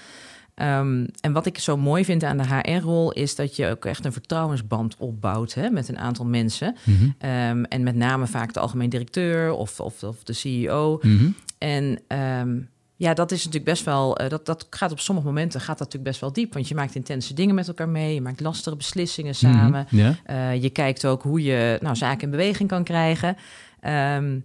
Ehm, 0.61 1.05
en 1.21 1.31
wat 1.31 1.45
ik 1.45 1.59
zo 1.59 1.77
mooi 1.77 2.05
vind 2.05 2.23
aan 2.23 2.37
de 2.37 2.47
HR-rol... 2.55 3.11
is 3.11 3.35
dat 3.35 3.55
je 3.55 3.67
ook 3.67 3.85
echt 3.85 4.05
een 4.05 4.13
vertrouwensband 4.13 4.95
opbouwt 4.97 5.53
hè, 5.53 5.69
met 5.69 5.87
een 5.89 5.99
aantal 5.99 6.25
mensen. 6.25 6.75
Mhm. 6.83 7.09
Ehm, 7.17 7.63
en 7.63 7.83
met 7.83 7.95
name 7.95 8.27
vaak 8.27 8.53
de 8.53 8.59
algemeen 8.59 8.89
directeur 8.89 9.51
of, 9.51 9.79
of, 9.79 10.03
of 10.03 10.23
de 10.23 10.33
CEO... 10.33 10.99
Mhm. 11.01 11.29
En 11.57 11.99
ehm, 12.07 12.59
ja, 12.95 13.13
dat 13.13 13.31
is 13.31 13.37
natuurlijk 13.37 13.71
best 13.71 13.83
wel. 13.83 14.17
eh, 14.17 14.29
dat, 14.29 14.45
dat 14.45 14.67
gaat 14.69 14.91
op 14.91 14.99
sommige 14.99 15.27
momenten 15.27 15.59
gaat 15.59 15.77
dat 15.77 15.79
natuurlijk 15.79 16.09
best 16.09 16.21
wel 16.21 16.33
diep. 16.33 16.53
Want 16.53 16.67
je 16.67 16.75
maakt 16.75 16.95
intense 16.95 17.33
dingen 17.33 17.55
met 17.55 17.67
elkaar 17.67 17.89
mee. 17.89 18.13
Je 18.13 18.21
maakt 18.21 18.39
lastige 18.39 18.75
beslissingen 18.75 19.35
samen. 19.35 19.87
Mhm. 19.89 20.01
Ja. 20.01 20.15
Eh, 20.25 20.61
je 20.61 20.69
kijkt 20.69 21.05
ook 21.05 21.23
hoe 21.23 21.43
je 21.43 21.77
nou, 21.81 21.95
zaken 21.95 22.21
in 22.21 22.29
beweging 22.29 22.69
kan 22.69 22.83
krijgen. 22.83 23.37
Ehm, 23.79 24.39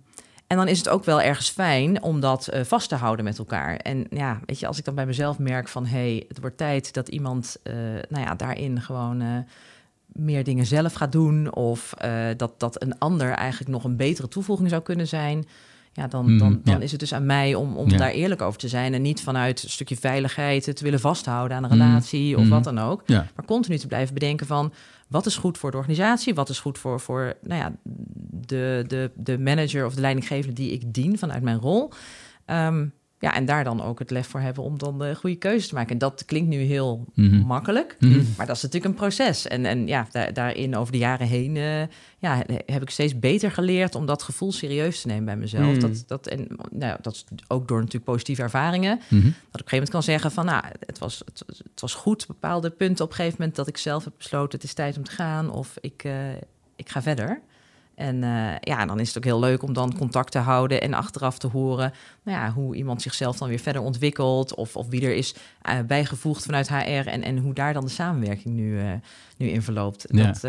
en 0.46 0.56
dan 0.56 0.68
is 0.68 0.78
het 0.78 0.88
ook 0.88 1.04
wel 1.04 1.20
ergens 1.22 1.48
fijn 1.48 2.02
om 2.02 2.20
dat 2.20 2.46
eh, 2.48 2.62
vast 2.64 2.88
te 2.88 2.94
houden 2.94 3.24
met 3.24 3.38
elkaar. 3.38 3.76
En 3.76 4.06
ja, 4.10 4.40
weet 4.46 4.60
je, 4.60 4.66
als 4.66 4.78
ik 4.78 4.84
dan 4.84 4.94
bij 4.94 5.06
mezelf 5.06 5.38
merk 5.38 5.68
van 5.68 5.86
hé, 5.86 5.98
hey, 5.98 6.24
het 6.28 6.40
wordt 6.40 6.56
tijd 6.56 6.92
dat 6.92 7.08
iemand 7.08 7.56
eh, 7.62 7.74
nou 8.08 8.24
ja, 8.24 8.34
daarin 8.34 8.80
gewoon 8.80 9.20
eh, 9.20 9.28
meer 10.06 10.44
dingen 10.44 10.66
zelf 10.66 10.92
gaat 10.92 11.12
doen. 11.12 11.54
Of 11.54 11.94
dat, 12.36 12.60
dat 12.60 12.82
een 12.82 12.98
ander 12.98 13.30
eigenlijk 13.30 13.70
nog 13.70 13.84
een 13.84 13.96
betere 13.96 14.28
toevoeging 14.28 14.68
zou 14.68 14.82
kunnen 14.82 15.08
zijn. 15.08 15.44
ja, 15.92 16.06
dan, 16.06 16.24
Mhm, 16.24 16.38
dan, 16.38 16.60
dan 16.64 16.74
ja. 16.74 16.80
is 16.80 16.90
het 16.90 17.00
dus 17.00 17.14
aan 17.14 17.26
mij 17.26 17.54
om, 17.54 17.76
om 17.76 17.90
Ja. 17.90 17.96
daar 17.96 18.10
eerlijk 18.10 18.42
over 18.42 18.58
te 18.58 18.68
zijn. 18.68 18.94
En 18.94 19.02
niet 19.02 19.20
vanuit 19.22 19.62
een 19.62 19.70
stukje 19.70 19.96
veiligheid 19.96 20.66
het 20.66 20.76
te 20.76 20.84
willen 20.84 21.00
vasthouden 21.00 21.56
aan 21.56 21.64
een 21.64 21.70
Mhm, 21.76 21.86
relatie 21.88 22.36
of 22.36 22.42
mhm. 22.42 22.50
wat 22.50 22.64
dan 22.64 22.78
ook. 22.78 23.02
Ja. 23.06 23.26
Maar 23.36 23.44
continu 23.44 23.78
te 23.78 23.86
blijven 23.86 24.14
bedenken 24.14 24.46
van 24.46 24.72
wat 25.06 25.26
is 25.26 25.36
goed 25.36 25.58
voor 25.58 25.70
de 25.70 25.76
organisatie, 25.76 26.34
wat 26.34 26.48
is 26.48 26.60
goed 26.60 26.78
voor, 26.78 27.00
voor 27.00 27.34
nou 27.42 27.60
ja, 27.60 27.72
de, 28.46 28.84
de, 28.86 29.10
de 29.14 29.38
manager 29.38 29.86
of 29.86 29.94
de 29.94 30.00
leidinggevende 30.00 30.54
die 30.54 30.70
ik 30.70 30.94
dien 30.94 31.18
vanuit 31.18 31.42
mijn 31.42 31.58
rol. 31.58 31.92
Ehm, 32.44 32.86
ja, 33.20 33.34
en 33.34 33.44
daar 33.44 33.64
dan 33.64 33.82
ook 33.82 33.98
het 33.98 34.10
lef 34.10 34.26
voor 34.28 34.40
hebben 34.40 34.64
om 34.64 34.78
dan 34.78 34.98
de 34.98 35.14
goede 35.14 35.36
keuze 35.36 35.68
te 35.68 35.74
maken. 35.74 35.90
En 35.92 35.98
dat 35.98 36.24
klinkt 36.24 36.48
nu 36.48 36.56
heel 36.60 37.04
Mhm. 37.14 37.36
makkelijk, 37.36 37.96
Mhm. 37.98 38.22
maar 38.36 38.46
dat 38.46 38.56
is 38.56 38.62
natuurlijk 38.62 38.92
een 38.92 38.98
proces. 39.00 39.46
En, 39.46 39.64
en 39.66 39.86
ja, 39.86 40.06
daar, 40.10 40.32
daarin 40.32 40.76
over 40.76 40.92
de 40.92 40.98
jaren 40.98 41.26
heen 41.26 41.56
eh, 41.56 41.82
ja, 42.18 42.42
heb 42.66 42.82
ik 42.82 42.90
steeds 42.90 43.18
beter 43.18 43.50
geleerd 43.50 43.94
om 43.94 44.06
dat 44.06 44.22
gevoel 44.22 44.52
serieus 44.52 45.00
te 45.00 45.06
nemen 45.06 45.24
bij 45.24 45.36
mezelf. 45.36 45.74
Mm. 45.74 45.80
Dat, 45.80 46.04
dat, 46.06 46.26
en 46.26 46.46
nou, 46.70 46.98
dat 47.02 47.12
is 47.14 47.24
ook 47.48 47.68
door 47.68 47.78
natuurlijk 47.78 48.04
positieve 48.04 48.42
ervaringen. 48.42 49.00
Mhm. 49.08 49.22
Dat 49.22 49.30
ik 49.30 49.34
op 49.34 49.34
een 49.42 49.50
gegeven 49.50 49.70
moment 49.70 49.90
kan 49.90 50.02
zeggen 50.02 50.30
van, 50.30 50.44
nou, 50.44 50.64
het 50.86 50.98
was, 50.98 51.22
het, 51.24 51.42
het 51.46 51.80
was 51.80 51.94
goed, 51.94 52.26
bepaalde 52.26 52.70
punten 52.70 53.04
op 53.04 53.10
een 53.10 53.16
gegeven 53.16 53.36
moment 53.38 53.56
dat 53.56 53.66
ik 53.68 53.76
zelf 53.76 54.04
heb 54.04 54.12
besloten, 54.16 54.58
het 54.58 54.68
is 54.68 54.74
tijd 54.74 54.96
om 54.96 55.04
te 55.04 55.10
gaan 55.10 55.50
of 55.50 55.76
ik, 55.80 56.04
eh, 56.04 56.12
ik 56.76 56.88
ga 56.88 57.02
verder. 57.02 57.40
En 57.96 58.22
eh, 58.22 58.56
ja, 58.60 58.86
dan 58.86 59.00
is 59.00 59.08
het 59.08 59.16
ook 59.16 59.24
heel 59.24 59.38
leuk 59.40 59.62
om 59.62 59.72
dan 59.72 59.96
contact 59.98 60.32
te 60.32 60.38
houden 60.38 60.80
en 60.80 60.94
achteraf 60.94 61.38
te 61.38 61.46
horen 61.46 61.92
nou 62.22 62.38
ja, 62.38 62.52
hoe 62.52 62.76
iemand 62.76 63.02
zichzelf 63.02 63.38
dan 63.38 63.48
weer 63.48 63.58
verder 63.58 63.82
ontwikkelt. 63.82 64.54
Of, 64.54 64.76
of 64.76 64.88
wie 64.88 65.02
er 65.02 65.14
is 65.14 65.34
eh, 65.62 65.78
bijgevoegd 65.86 66.44
vanuit 66.44 66.68
HR 66.68 66.84
en, 66.84 67.22
en 67.22 67.38
hoe 67.38 67.54
daar 67.54 67.72
dan 67.72 67.84
de 67.84 67.90
samenwerking 67.90 68.54
nu, 68.54 68.80
eh, 68.80 68.92
nu 69.36 69.46
in 69.46 69.62
verloopt. 69.62 70.04
Ja. 70.08 70.26
Dat, 70.26 70.40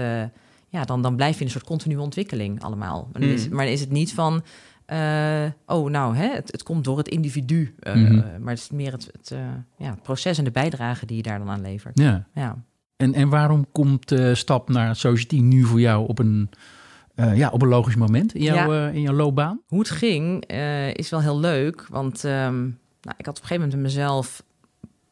ja, 0.70 0.86
dan, 0.86 1.02
dan 1.02 1.16
blijf 1.16 1.34
je 1.34 1.40
in 1.40 1.46
een 1.46 1.52
soort 1.52 1.66
continue 1.66 2.02
ontwikkeling 2.02 2.64
allemaal. 2.64 3.10
Maar 3.12 3.22
dan 3.22 3.30
is, 3.30 3.48
Mm. 3.48 3.56
maar 3.56 3.66
dan 3.66 3.74
is 3.74 3.80
het 3.80 3.92
niet 3.92 4.14
van, 4.14 4.44
oh 5.66 5.90
nou, 5.90 6.16
hè, 6.16 6.34
het, 6.34 6.52
het 6.52 6.64
komt 6.64 6.84
door 6.84 6.98
het 6.98 7.08
individu. 7.08 7.76
Mhm. 7.80 8.42
maar 8.42 8.54
het 8.54 8.60
is 8.60 8.70
meer 8.70 8.92
het, 8.92 9.10
het, 9.12 9.36
ja, 9.78 9.90
het 9.90 10.02
proces 10.02 10.38
en 10.38 10.44
de 10.44 10.52
bijdrage 10.52 11.06
die 11.06 11.18
je 11.18 11.24
daar 11.24 11.40
dan 11.40 11.50
aan 11.50 11.62
levert. 11.62 12.00
Ja. 12.00 12.28
Ja. 12.34 12.58
En, 12.98 13.14
en 13.14 13.30
waarom 13.30 13.66
komt 13.72 14.08
de 14.08 14.36
stap 14.36 14.70
naar 14.70 14.96
Society 14.96 15.40
nu 15.40 15.64
voor 15.64 15.80
jou 15.80 16.08
op 16.08 16.20
een, 16.20 16.50
eh, 17.18 17.38
ja, 17.38 17.50
op 17.50 17.62
een 17.62 17.68
logisch 17.68 17.96
moment 17.96 18.34
in 18.34 18.44
jouw, 18.44 18.74
eh, 18.74 18.96
in 18.96 19.02
jouw 19.02 19.14
loopbaan? 19.14 19.62
Hoe 19.68 19.80
het 19.80 19.90
ging 19.90 20.46
eh, 20.46 20.94
is 20.94 21.10
wel 21.10 21.22
heel 21.22 21.40
leuk, 21.40 21.88
want 21.90 22.24
ehm, 22.24 22.62
nou, 23.02 23.16
ik 23.18 23.26
had 23.26 23.38
op 23.38 23.42
een 23.42 23.48
gegeven 23.48 23.56
moment 23.56 23.74
met 23.74 23.82
mezelf 23.82 24.44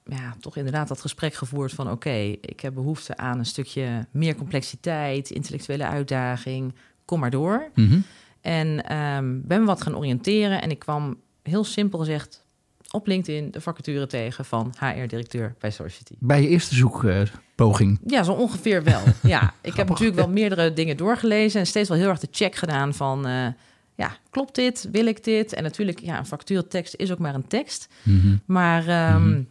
ja, 0.04 0.36
toch 0.40 0.58
inderdaad 0.58 0.88
dat 0.88 1.02
gesprek 1.02 1.34
gevoerd 1.34 1.74
van 1.74 1.92
oké, 1.92 2.14
ik 2.42 2.60
heb 2.60 2.74
behoefte 2.74 3.18
aan 3.18 3.40
een 3.40 3.46
stukje 3.46 4.08
meer 4.12 4.36
complexiteit, 4.36 5.30
intellectuele 5.30 5.86
uitdaging, 5.86 6.74
kom 7.06 7.20
maar 7.20 7.30
door. 7.30 7.70
Mhm. 7.76 8.00
En 8.42 8.84
ehm, 8.84 9.40
ben 9.44 9.60
me 9.60 9.66
wat 9.66 9.82
gaan 9.82 9.98
oriënteren 9.98 10.62
en 10.62 10.70
ik 10.70 10.80
kwam 10.80 11.18
heel 11.42 11.64
simpel 11.64 12.00
gezegd 12.00 12.45
op 12.92 13.08
LinkedIn 13.08 13.52
de 13.52 13.62
vacature 13.62 14.08
tegen 14.08 14.46
van 14.46 14.74
HR-directeur 14.80 15.56
bij 15.60 15.72
Society. 15.72 16.14
Bij 16.20 16.42
je 16.42 16.48
eerste 16.48 16.76
zoekpoging. 16.76 18.00
Ja, 18.06 18.24
zo 18.24 18.32
ongeveer 18.32 18.84
wel. 18.84 19.02
Ja, 19.24 19.54
ik 19.62 19.74
heb 19.74 19.90
natuurlijk 19.90 20.18
wel 20.18 20.30
meerdere 20.30 20.74
dingen 20.74 20.98
doorgelezen 20.98 21.60
en 21.60 21.66
steeds 21.68 21.90
wel 21.90 21.98
heel 21.98 22.10
erg 22.10 22.20
de 22.20 22.28
check 22.32 22.56
gedaan 22.56 22.94
van, 22.94 23.28
eh, 23.28 23.48
ja, 23.96 24.18
klopt 24.30 24.56
dit? 24.56 24.88
Wil 24.92 25.06
ik 25.06 25.24
dit? 25.24 25.54
En 25.54 25.64
natuurlijk, 25.64 26.00
ja, 26.00 26.18
een 26.18 26.26
vacaturetekst 26.26 26.96
is 26.96 27.12
ook 27.12 27.20
maar 27.20 27.36
een 27.36 27.48
tekst. 27.48 27.88
Mhm. 28.04 28.36
Maar 28.46 28.88
ehm, 28.88 29.30
Mhm. 29.30 29.42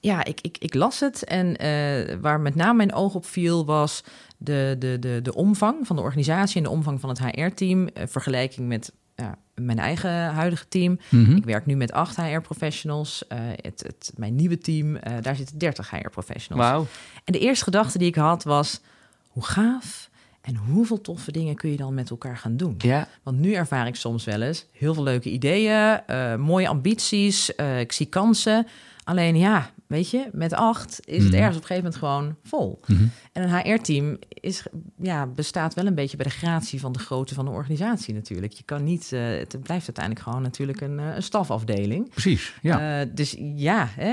ja, 0.00 0.24
ik, 0.24 0.40
ik, 0.40 0.56
ik 0.58 0.74
las 0.74 1.00
het 1.00 1.24
en 1.24 1.56
eh, 1.56 2.16
waar 2.20 2.40
met 2.40 2.54
name 2.54 2.74
mijn 2.76 2.92
oog 2.94 3.14
op 3.14 3.26
viel 3.26 3.64
was 3.64 4.04
de, 4.38 4.76
de, 4.78 4.96
de, 5.00 5.20
de 5.22 5.34
omvang 5.34 5.86
van 5.86 5.96
de 5.96 6.02
organisatie 6.02 6.56
en 6.56 6.62
de 6.62 6.70
omvang 6.70 7.00
van 7.00 7.08
het 7.08 7.18
HR-team. 7.18 7.86
eh, 7.88 8.02
vergelijking 8.06 8.68
met 8.68 8.92
ja, 9.20 9.38
mijn 9.54 9.78
eigen 9.78 10.24
huidige 10.24 10.68
team. 10.68 10.98
Mhm. 11.08 11.36
Ik 11.36 11.44
werk 11.44 11.66
nu 11.66 11.76
met 11.76 11.92
acht 11.92 12.16
HR-professionals. 12.16 13.26
Eh, 13.28 13.38
het, 13.54 13.82
het, 13.86 14.12
mijn 14.16 14.34
nieuwe 14.34 14.58
team, 14.58 14.96
eh, 14.96 15.14
daar 15.20 15.36
zitten 15.36 15.58
30 15.58 15.90
HR-professionals. 15.90 16.68
Wauw. 16.68 16.86
En 17.24 17.32
de 17.32 17.38
eerste 17.38 17.64
gedachte 17.64 17.98
die 17.98 18.08
ik 18.08 18.14
had 18.14 18.44
was, 18.44 18.80
hoe 19.28 19.44
gaaf 19.44 20.10
en 20.40 20.56
hoeveel 20.56 21.00
toffe 21.00 21.32
dingen 21.32 21.54
kun 21.54 21.70
je 21.70 21.76
dan 21.76 21.94
met 21.94 22.10
elkaar 22.10 22.36
gaan 22.36 22.56
doen? 22.56 22.74
Ja. 22.78 23.08
Want 23.22 23.38
nu 23.38 23.52
ervaar 23.52 23.86
ik 23.86 23.96
soms 23.96 24.24
wel 24.24 24.42
eens 24.42 24.66
heel 24.72 24.94
veel 24.94 25.02
leuke 25.02 25.30
ideeën, 25.30 26.00
eh, 26.06 26.36
mooie 26.36 26.68
ambities, 26.68 27.50
ik 27.78 27.92
zie 27.92 28.06
kansen. 28.06 28.66
Alleen 29.04 29.36
ja, 29.36 29.70
weet 29.90 30.10
je, 30.10 30.28
met 30.32 30.52
acht 30.52 31.00
is 31.04 31.22
het 31.22 31.32
Mhm. 31.32 31.42
ergens 31.42 31.56
op 31.56 31.62
een 31.62 31.66
gegeven 31.76 31.92
moment 31.92 31.96
gewoon 31.96 32.36
vol. 32.42 32.80
Mhm. 32.86 33.04
En 33.32 33.42
een 33.42 33.54
HR-team 33.58 34.18
is, 34.28 34.66
ja, 34.98 35.26
bestaat 35.26 35.74
wel 35.74 35.86
een 35.86 35.94
beetje 35.94 36.16
bij 36.16 36.26
de 36.26 36.32
gratie 36.32 36.80
van 36.80 36.92
de 36.92 36.98
grootte 36.98 37.34
van 37.34 37.44
de 37.44 37.50
organisatie 37.50 38.14
natuurlijk. 38.14 38.52
Je 38.52 38.62
kan 38.64 38.84
niet, 38.84 39.12
eh, 39.12 39.20
het 39.26 39.56
blijft 39.62 39.86
uiteindelijk 39.86 40.24
gewoon 40.26 40.42
natuurlijk 40.42 40.80
een, 40.80 40.98
eh, 40.98 41.14
een 41.14 41.22
stafafdeling. 41.22 42.10
Precies, 42.10 42.54
ja. 42.62 43.00
Eh, 43.00 43.06
dus 43.14 43.36
ja, 43.54 43.88
hè, 43.90 44.12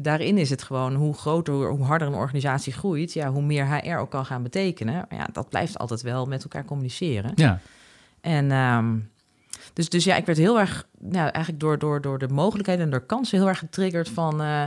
daarin 0.00 0.38
is 0.38 0.50
het 0.50 0.62
gewoon 0.62 0.94
hoe 0.94 1.14
groter, 1.14 1.54
hoe, 1.54 1.64
hoe 1.66 1.84
harder 1.84 2.08
een 2.08 2.14
organisatie 2.14 2.72
groeit, 2.72 3.12
ja, 3.12 3.30
hoe 3.32 3.42
meer 3.42 3.66
HR 3.74 3.96
ook 3.96 4.10
kan 4.10 4.26
gaan 4.26 4.42
betekenen. 4.42 4.94
Maar 4.94 5.18
ja, 5.18 5.28
dat 5.32 5.48
blijft 5.48 5.78
altijd 5.78 6.02
wel 6.02 6.26
met 6.26 6.42
elkaar 6.42 6.64
communiceren. 6.64 7.32
ja. 7.34 7.60
En 8.20 8.50
ehm, 8.50 8.94
dus, 9.72 9.88
dus 9.88 10.04
ja, 10.04 10.16
ik 10.16 10.26
werd 10.26 10.38
heel 10.38 10.58
erg, 10.60 10.86
nou, 10.98 11.28
eigenlijk 11.28 11.60
door, 11.60 11.78
door, 11.78 12.00
door 12.00 12.18
de 12.18 12.28
mogelijkheden 12.28 12.84
en 12.84 12.90
door 12.90 13.06
kansen 13.06 13.38
heel 13.38 13.48
erg 13.48 13.58
getriggerd 13.58 14.08
van 14.08 14.42
eh, 14.42 14.64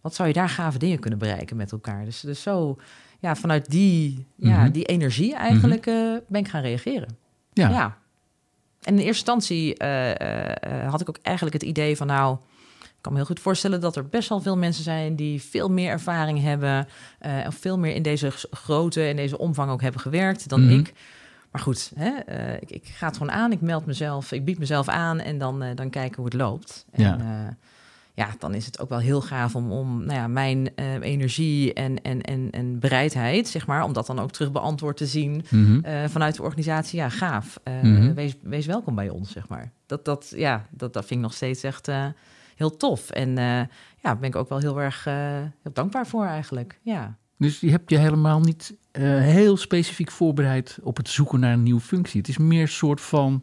wat 0.00 0.14
zou 0.14 0.28
je 0.28 0.34
daar 0.34 0.48
gave 0.48 0.78
dingen 0.78 0.98
kunnen 0.98 1.18
bereiken 1.18 1.56
met 1.56 1.72
elkaar. 1.72 2.04
Dus, 2.04 2.20
dus 2.20 2.42
zo, 2.42 2.76
ja, 3.18 3.34
vanuit 3.36 3.70
die, 3.70 4.26
ja, 4.36 4.62
Mhm. 4.62 4.70
die 4.70 4.84
energie 4.84 5.34
eigenlijk 5.34 5.86
eh, 5.86 6.14
ben 6.28 6.40
ik 6.40 6.48
gaan 6.48 6.62
reageren. 6.62 7.16
Ja. 7.52 7.68
Ja. 7.68 7.96
En 8.82 8.92
in 8.92 8.98
eerste 8.98 9.06
instantie 9.32 9.76
eh, 9.76 10.90
had 10.90 11.00
ik 11.00 11.08
ook 11.08 11.18
eigenlijk 11.22 11.54
het 11.56 11.64
idee 11.68 11.96
van 11.96 12.06
nou, 12.06 12.36
ik 12.80 13.04
kan 13.04 13.12
me 13.12 13.18
heel 13.18 13.26
goed 13.28 13.40
voorstellen 13.40 13.80
dat 13.80 13.96
er 13.96 14.08
best 14.08 14.28
wel 14.28 14.40
veel 14.40 14.56
mensen 14.56 14.84
zijn 14.84 15.16
die 15.16 15.42
veel 15.42 15.68
meer 15.68 15.90
ervaring 15.90 16.42
hebben 16.42 16.86
of 17.46 17.54
veel 17.54 17.78
meer 17.78 17.94
in 17.94 18.02
deze 18.02 18.30
grootte 18.50 19.02
en 19.06 19.16
deze 19.16 19.38
omvang 19.38 19.70
ook 19.70 19.82
hebben 19.82 20.00
gewerkt 20.00 20.48
dan 20.48 20.64
Mhm. 20.64 20.78
ik. 20.78 20.92
Maar 21.52 21.60
goed, 21.62 21.92
hè, 21.94 22.08
eh, 22.10 22.54
ik, 22.54 22.70
ik 22.70 22.86
ga 22.86 23.06
het 23.06 23.16
gewoon 23.16 23.32
aan, 23.32 23.52
ik 23.52 23.60
meld 23.60 23.86
mezelf, 23.86 24.32
ik 24.32 24.44
bied 24.44 24.58
mezelf 24.58 24.88
aan 24.88 25.18
en 25.20 25.38
dan, 25.38 25.62
eh, 25.62 25.76
dan 25.76 25.90
kijken 25.90 26.16
hoe 26.16 26.24
het 26.24 26.34
loopt. 26.34 26.86
En, 26.90 27.02
Ja. 27.02 27.16
ja. 27.20 27.56
ja, 28.14 28.28
dan 28.38 28.54
is 28.54 28.66
het 28.66 28.80
ook 28.80 28.88
wel 28.88 28.98
heel 28.98 29.20
gaaf 29.20 29.54
om, 29.56 29.72
om 29.72 29.98
nou 30.04 30.18
ja, 30.18 30.26
mijn 30.28 30.74
eh, 30.76 30.94
energie 31.00 31.72
en, 31.72 32.02
en, 32.02 32.20
en, 32.22 32.50
en 32.50 32.78
bereidheid, 32.78 33.48
zeg 33.48 33.66
maar, 33.66 33.84
om 33.84 33.92
dat 33.92 34.06
dan 34.06 34.18
ook 34.18 34.30
terug 34.30 34.52
beantwoord 34.52 34.96
te 34.96 35.06
zien 35.06 35.44
Mhm. 35.50 35.84
eh, 35.84 36.04
vanuit 36.08 36.36
de 36.36 36.42
organisatie, 36.42 36.98
ja, 36.98 37.08
gaaf. 37.08 37.60
Eh, 37.62 37.82
Mhm. 37.82 38.14
wees, 38.14 38.36
wees 38.42 38.66
welkom 38.66 38.94
bij 38.94 39.08
ons, 39.08 39.32
zeg 39.32 39.48
maar. 39.48 39.70
Dat, 39.86 40.04
dat, 40.04 40.32
ja, 40.36 40.66
dat, 40.70 40.92
dat 40.92 41.04
vind 41.04 41.20
ik 41.20 41.26
nog 41.26 41.34
steeds 41.34 41.62
echt 41.62 41.88
eh, 41.88 42.06
heel 42.56 42.76
tof. 42.76 43.10
En 43.10 43.28
eh, 43.38 43.44
ja, 43.44 43.68
daar 44.02 44.18
ben 44.18 44.28
ik 44.28 44.36
ook 44.36 44.48
wel 44.48 44.58
heel 44.58 44.80
erg 44.80 45.06
eh, 45.06 45.14
heel 45.62 45.72
dankbaar 45.72 46.06
voor 46.06 46.24
eigenlijk. 46.26 46.78
Ja. 46.82 47.16
Dus 47.36 47.60
je 47.60 47.70
hebt 47.70 47.90
je 47.90 47.98
helemaal 47.98 48.40
niet 48.40 48.74
eh, 48.98 49.20
heel 49.20 49.56
specifiek 49.56 50.10
voorbereid 50.10 50.78
op 50.82 50.96
het 50.96 51.08
zoeken 51.08 51.40
naar 51.40 51.52
een 51.52 51.62
nieuwe 51.62 51.80
functie. 51.80 52.20
Het 52.20 52.28
is 52.28 52.38
meer 52.38 52.60
een 52.62 52.68
soort 52.68 53.00
van... 53.00 53.42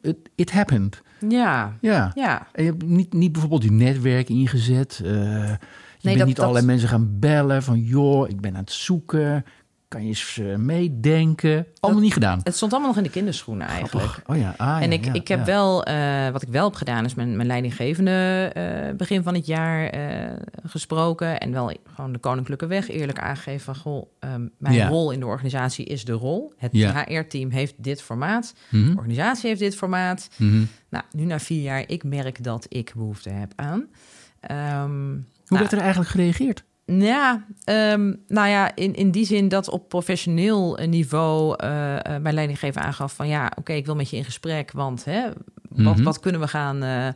It, 0.00 0.16
it 0.34 0.50
happened. 0.52 1.02
Ja, 1.28 1.76
Ja. 1.80 2.10
ja. 2.14 2.46
En 2.52 2.64
je 2.64 2.70
hebt 2.70 2.84
niet, 2.86 3.12
niet 3.12 3.32
bijvoorbeeld 3.32 3.62
je 3.62 3.70
netwerk 3.72 4.28
ingezet. 4.28 5.00
eh, 5.04 5.10
je 5.12 5.58
bent 6.02 6.18
dat- 6.18 6.26
niet 6.26 6.36
dat- 6.36 6.44
allerlei 6.44 6.66
mensen 6.66 6.88
gaan 6.88 7.18
bellen 7.18 7.62
van... 7.62 7.80
joh, 7.80 8.28
ik 8.28 8.40
ben 8.40 8.54
aan 8.54 8.60
het 8.60 8.72
zoeken. 8.72 9.44
Kan 9.92 10.02
je 10.02 10.08
eens 10.08 10.40
meedenken? 10.56 11.66
Allemaal 11.80 12.02
niet 12.02 12.12
gedaan. 12.12 12.40
Het 12.42 12.56
stond 12.56 12.72
allemaal 12.72 12.90
nog 12.90 12.98
in 12.98 13.04
de 13.04 13.10
kinderschoenen 13.10 13.66
eigenlijk. 13.66 14.06
Grappig. 14.06 14.34
Oh 14.34 14.40
ja, 14.40 14.54
ah, 14.56 14.82
en 14.82 14.92
ik, 14.92 15.04
ja, 15.04 15.12
ik 15.12 15.28
heb 15.28 15.38
ja. 15.38 15.44
wel, 15.44 15.84
eh, 15.84 16.28
wat 16.30 16.42
ik 16.42 16.48
wel 16.48 16.64
heb 16.64 16.74
gedaan, 16.74 17.04
is 17.04 17.14
mijn, 17.14 17.36
mijn 17.36 17.48
leidinggevende 17.48 18.50
eh, 18.54 18.96
begin 18.96 19.22
van 19.22 19.34
het 19.34 19.46
jaar 19.46 19.86
eh, 19.88 20.36
gesproken. 20.64 21.40
En 21.40 21.52
wel 21.52 21.72
gewoon 21.94 22.12
de 22.12 22.18
koninklijke 22.18 22.66
weg 22.66 22.88
eerlijk 22.88 23.18
aangegeven 23.18 23.60
van, 23.64 23.76
goh, 23.76 24.06
ehm, 24.18 24.46
mijn 24.58 24.88
rol 24.88 25.10
in 25.10 25.20
de 25.20 25.26
organisatie 25.26 25.84
is 25.84 26.04
de 26.04 26.12
rol. 26.12 26.52
Het 26.56 26.70
Ja. 26.72 27.04
HR-team 27.08 27.50
heeft 27.50 27.74
dit 27.76 28.02
formaat, 28.02 28.54
Mhm, 28.70 28.90
de 28.90 28.96
organisatie 28.96 29.48
heeft 29.48 29.60
dit 29.60 29.76
formaat. 29.76 30.28
mhm. 30.36 30.64
Nou, 30.88 31.04
nu 31.10 31.24
na 31.24 31.38
vier 31.38 31.62
jaar, 31.62 31.84
ik 31.86 32.04
merk 32.04 32.44
dat 32.44 32.66
ik 32.68 32.92
behoefte 32.96 33.30
heb 33.30 33.52
aan. 33.56 33.86
Ehm, 34.40 34.90
Hoe 34.90 35.58
nou, 35.58 35.60
werd 35.60 35.72
er 35.72 35.78
eigenlijk 35.78 36.10
gereageerd? 36.10 36.64
Ja, 37.00 37.44
ehm, 37.64 38.14
nou 38.28 38.48
ja, 38.48 38.74
in, 38.74 38.94
in 38.94 39.10
die 39.10 39.26
zin 39.26 39.48
dat 39.48 39.68
op 39.70 39.88
professioneel 39.88 40.78
niveau 40.86 41.54
eh, 41.56 41.96
eh, 42.14 42.22
mijn 42.22 42.34
leidinggever 42.34 42.82
aangaf 42.82 43.14
van 43.14 43.28
ja, 43.28 43.52
oké, 43.58 43.72
ik 43.72 43.86
wil 43.86 43.94
met 43.96 44.10
je 44.10 44.16
in 44.16 44.24
gesprek, 44.24 44.72
want 44.72 45.04
hè, 45.04 45.28
wat, 45.68 45.94
Mhm. 45.96 46.02
wat 46.02 46.20
kunnen 46.20 46.40
we 46.40 46.48
gaan, 46.48 46.82
eh, 46.82 47.08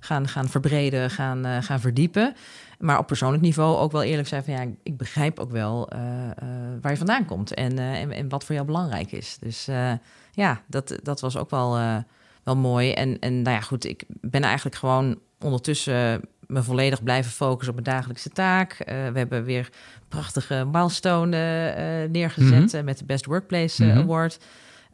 gaan, 0.00 0.28
gaan 0.28 0.48
verbreden, 0.48 1.10
gaan, 1.10 1.44
eh, 1.44 1.56
gaan 1.60 1.80
verdiepen. 1.80 2.34
Maar 2.78 2.98
op 2.98 3.06
persoonlijk 3.06 3.42
niveau 3.42 3.76
ook 3.76 3.92
wel 3.92 4.02
eerlijk 4.02 4.28
zijn 4.28 4.44
van 4.44 4.54
ja, 4.54 4.66
ik, 4.82 4.96
begrijp 4.96 5.38
ook 5.38 5.50
wel 5.50 5.88
eh, 5.88 6.30
eh, 6.30 6.34
waar 6.80 6.90
je 6.92 6.96
vandaan 6.98 7.24
komt 7.24 7.54
en, 7.54 7.78
eh, 7.78 8.00
en, 8.00 8.12
en 8.12 8.28
wat 8.28 8.44
voor 8.44 8.54
jou 8.54 8.66
belangrijk 8.66 9.12
is. 9.12 9.36
Dus 9.40 9.68
eh, 9.68 9.92
ja, 10.32 10.60
dat, 10.66 10.98
dat 11.02 11.20
was 11.20 11.36
ook 11.36 11.50
wel, 11.50 11.76
eh, 11.76 11.96
wel 12.42 12.56
mooi. 12.56 12.92
En, 12.92 13.18
en 13.18 13.42
nou 13.42 13.56
ja, 13.56 13.60
goed, 13.62 13.84
ik 13.84 14.04
ben 14.08 14.42
eigenlijk 14.42 14.76
gewoon 14.76 15.18
ondertussen 15.40 16.20
me 16.52 16.62
volledig 16.62 17.02
blijven 17.02 17.32
focussen 17.32 17.74
op 17.76 17.82
mijn 17.84 17.96
dagelijkse 17.96 18.28
taak. 18.28 18.72
Eh, 18.72 18.94
we 19.12 19.18
hebben 19.18 19.44
weer 19.44 19.68
prachtige 20.08 20.64
milestone 20.72 21.36
eh, 21.68 22.10
neergezet 22.10 22.64
Mhm. 22.66 22.76
eh, 22.76 22.82
met 22.82 22.98
de 22.98 23.04
Best 23.04 23.26
Workplace 23.26 23.84
Mhm. 23.84 23.98
Award. 23.98 24.38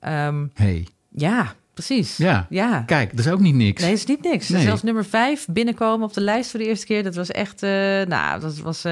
Ehm, 0.00 0.46
Hey, 0.54 0.86
ja, 1.08 1.54
precies. 1.74 2.16
Ja. 2.16 2.46
ja. 2.50 2.82
Kijk, 2.86 3.16
dat 3.16 3.26
is 3.26 3.32
ook 3.32 3.40
niet 3.40 3.54
niks. 3.54 3.80
Nee, 3.82 3.90
het 3.90 3.98
is 3.98 4.06
niet 4.06 4.22
niks. 4.22 4.48
Nee. 4.48 4.62
Zelfs 4.62 4.82
nummer 4.82 5.04
vijf 5.04 5.46
binnenkomen 5.50 6.06
op 6.06 6.14
de 6.14 6.20
lijst 6.20 6.50
voor 6.50 6.60
de 6.60 6.66
eerste 6.66 6.86
keer. 6.86 7.02
Dat 7.02 7.14
was 7.14 7.30
echt, 7.30 7.60
nou, 8.08 8.40
dat 8.40 8.58
was 8.58 8.84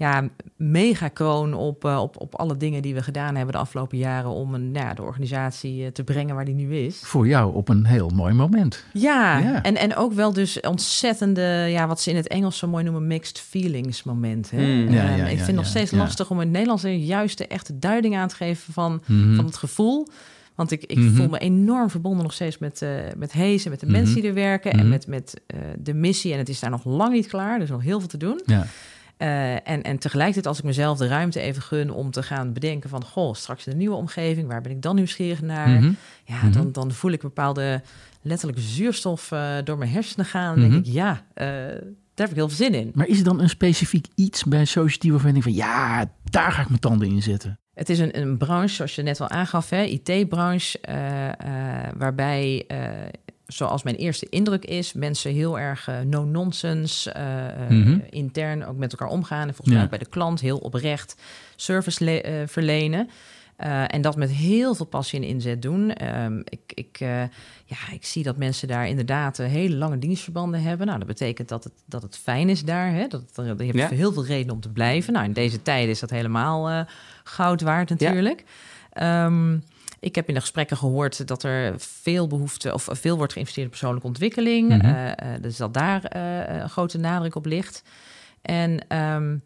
ja, 0.00 0.28
mega 0.56 1.08
kroon 1.08 1.54
op, 1.54 1.84
eh, 1.84 2.00
op, 2.00 2.20
op 2.20 2.34
alle 2.34 2.56
dingen 2.56 2.82
die 2.82 2.94
we 2.94 3.02
gedaan 3.02 3.34
hebben 3.36 3.54
de 3.54 3.60
afgelopen 3.60 3.98
jaren 3.98 4.30
om 4.30 4.54
een, 4.54 4.70
nou 4.70 4.86
ja, 4.86 4.94
de 4.94 5.02
organisatie 5.02 5.84
eh, 5.84 5.90
te 5.90 6.04
brengen 6.04 6.34
waar 6.34 6.44
die 6.44 6.54
nu 6.54 6.76
is. 6.76 7.00
Voor 7.04 7.26
jou 7.26 7.54
op 7.54 7.68
een 7.68 7.84
heel 7.86 8.08
mooi 8.14 8.34
moment. 8.34 8.84
Ja, 8.92 9.38
Ja. 9.38 9.62
En, 9.62 9.76
en 9.76 9.96
ook 9.96 10.12
wel 10.12 10.32
dus 10.32 10.60
ontzettende, 10.60 11.42
ja, 11.70 11.86
wat 11.86 12.00
ze 12.00 12.10
in 12.10 12.16
het 12.16 12.28
Engels 12.28 12.58
zo 12.58 12.68
mooi 12.68 12.84
noemen, 12.84 13.06
mixed 13.06 13.38
feelings 13.40 14.02
momenten. 14.02 14.60
Ja, 14.60 15.08
Ehm, 15.08 15.16
ja, 15.16 15.24
ik 15.24 15.34
vind 15.36 15.46
het 15.46 15.56
nog 15.56 15.66
steeds 15.66 15.90
ja. 15.90 15.96
lastig 15.98 16.30
om 16.30 16.36
in 16.36 16.42
het 16.42 16.50
Nederlands 16.52 16.82
de 16.82 17.04
juiste 17.04 17.46
echte 17.46 17.78
duiding 17.78 18.16
aan 18.16 18.28
te 18.28 18.34
geven 18.34 18.72
van, 18.72 19.02
Mhm. 19.06 19.34
van 19.34 19.44
het 19.44 19.56
gevoel. 19.56 20.06
Want 20.54 20.70
ik, 20.72 20.84
ik 20.84 20.98
Mhm. 20.98 21.14
voel 21.14 21.28
me 21.28 21.38
enorm 21.38 21.90
verbonden 21.90 22.22
nog 22.22 22.32
steeds 22.32 22.58
met, 22.58 22.82
eh 22.82 22.88
met 23.16 23.32
Hees 23.32 23.64
en 23.64 23.70
met 23.70 23.80
de 23.80 23.86
Mhm. 23.86 23.94
mensen 23.94 24.14
die 24.14 24.24
er 24.28 24.34
werken. 24.34 24.72
En 24.72 24.88
met, 24.88 25.06
met 25.06 25.40
eh, 25.46 25.58
de 25.78 25.94
missie. 25.94 26.32
En 26.32 26.38
het 26.38 26.48
is 26.48 26.60
daar 26.60 26.70
nog 26.70 26.84
lang 26.84 27.12
niet 27.12 27.26
klaar. 27.26 27.56
Er 27.56 27.62
is 27.62 27.68
nog 27.70 27.82
heel 27.82 27.98
veel 27.98 28.08
te 28.08 28.16
doen. 28.16 28.40
Ja. 28.46 28.66
Eh, 29.20 29.52
en, 29.68 29.82
en 29.82 29.98
tegelijkertijd 29.98 30.46
als 30.46 30.58
ik 30.58 30.64
mezelf 30.64 30.98
de 30.98 31.06
ruimte 31.06 31.40
even 31.40 31.62
gun 31.62 31.90
om 31.90 32.10
te 32.10 32.22
gaan 32.22 32.52
bedenken 32.52 32.90
van... 32.90 33.04
goh, 33.04 33.34
straks 33.34 33.66
in 33.66 33.72
een 33.72 33.78
nieuwe 33.78 33.96
omgeving, 33.96 34.48
waar 34.48 34.60
ben 34.60 34.72
ik 34.72 34.82
dan 34.82 34.94
nieuwsgierig 34.94 35.42
naar? 35.42 35.68
Mhm. 35.68 35.92
Ja, 36.24 36.36
Mhm. 36.42 36.52
dan, 36.52 36.72
dan 36.72 36.92
voel 36.92 37.10
ik 37.10 37.20
bepaalde 37.20 37.82
letterlijke 38.22 38.62
zuurstof 38.62 39.32
eh, 39.32 39.54
door 39.64 39.78
mijn 39.78 39.90
hersenen 39.90 40.26
gaan. 40.26 40.54
En 40.54 40.60
Mhm. 40.60 40.70
denk 40.70 40.86
ik, 40.86 40.92
ja, 40.92 41.24
eh, 41.34 41.46
daar 42.14 42.28
heb 42.28 42.28
ik 42.30 42.34
heel 42.34 42.48
veel 42.48 42.56
zin 42.66 42.74
in. 42.74 42.90
Maar 42.94 43.06
is 43.06 43.18
er 43.18 43.24
dan 43.24 43.40
een 43.40 43.48
specifiek 43.48 44.06
iets 44.14 44.44
bij 44.44 44.64
Society 44.64 45.10
waarvan 45.10 45.30
denkt 45.30 45.44
van 45.44 45.54
ja, 45.54 46.04
daar 46.24 46.52
ga 46.52 46.62
ik 46.62 46.68
mijn 46.68 46.80
tanden 46.80 47.08
in 47.08 47.22
zetten? 47.22 47.58
Het 47.74 47.88
is 47.88 47.98
een, 47.98 48.20
een 48.20 48.36
branche, 48.38 48.74
zoals 48.74 48.94
je 48.94 49.02
net 49.02 49.20
al 49.20 49.28
aangaf, 49.28 49.70
hè, 49.70 49.82
IT-branche, 49.82 50.78
waarbij, 51.96 52.66
zoals 53.52 53.82
mijn 53.82 53.96
eerste 53.96 54.26
indruk 54.28 54.64
is, 54.64 54.92
mensen 54.92 55.32
heel 55.32 55.58
erg 55.58 55.88
eh, 55.88 56.00
no-nonsense, 56.00 57.12
eh, 57.12 57.46
eh, 57.48 57.68
Mhm. 57.70 57.98
intern 58.10 58.64
ook 58.66 58.76
met 58.76 58.92
elkaar 58.92 59.08
omgaan. 59.08 59.48
En 59.48 59.54
volgens 59.54 59.66
mij 59.68 59.76
Ja. 59.76 59.82
ook 59.84 59.90
bij 59.90 59.98
de 59.98 60.08
klant 60.08 60.40
heel 60.40 60.58
oprecht 60.58 61.16
service 61.56 62.04
le- 62.04 62.44
verlenen. 62.46 63.08
En 63.86 64.00
dat 64.00 64.16
met 64.16 64.30
heel 64.30 64.74
veel 64.74 64.86
passie 64.86 65.20
en 65.20 65.26
inzet 65.26 65.62
doen. 65.62 65.92
Ehm, 65.92 66.38
ik, 66.44 66.60
ik, 66.74 66.96
ja, 67.64 67.76
ik 67.92 68.04
zie 68.04 68.22
dat 68.22 68.36
mensen 68.36 68.68
daar 68.68 68.88
inderdaad 68.88 69.36
hele 69.36 69.76
lange 69.76 69.98
dienstverbanden 69.98 70.62
hebben. 70.62 70.86
Nou, 70.86 70.98
dat 70.98 71.08
betekent 71.08 71.48
dat 71.48 71.64
het, 71.64 71.72
dat 71.86 72.02
het 72.02 72.16
fijn 72.16 72.48
is 72.48 72.64
daar. 72.64 72.92
Hè? 72.92 73.06
Dat, 73.06 73.22
je 73.34 73.42
hebt 73.42 73.74
Ja. 73.74 73.88
heel 73.88 74.12
veel 74.12 74.26
reden 74.26 74.52
om 74.52 74.60
te 74.60 74.68
blijven. 74.70 75.12
Nou, 75.12 75.24
in 75.24 75.32
deze 75.32 75.62
tijden 75.62 75.90
is 75.90 76.00
dat 76.00 76.10
helemaal 76.10 76.86
goud 77.24 77.60
waard 77.60 77.88
natuurlijk. 77.90 78.44
Ehm, 78.92 79.58
ik 80.00 80.14
heb 80.14 80.28
in 80.28 80.34
de 80.34 80.40
gesprekken 80.40 80.76
gehoord 80.76 81.26
dat 81.26 81.42
er 81.42 81.74
veel 81.78 82.26
behoefte 82.26 82.74
of 82.74 82.88
veel 82.90 83.16
wordt 83.16 83.32
geïnvesteerd 83.32 83.66
in 83.66 83.72
persoonlijke 83.72 84.06
ontwikkeling. 84.06 84.68
Mhm. 84.68 84.80
Eh, 84.80 85.08
eh, 85.10 85.42
dus 85.42 85.56
dat 85.56 85.74
daar 85.74 86.04
eh, 86.04 86.60
een 86.60 86.68
grote 86.68 86.98
nadruk 86.98 87.34
op 87.34 87.46
ligt. 87.46 87.82
En 88.42 88.88
ehm, 88.88 89.36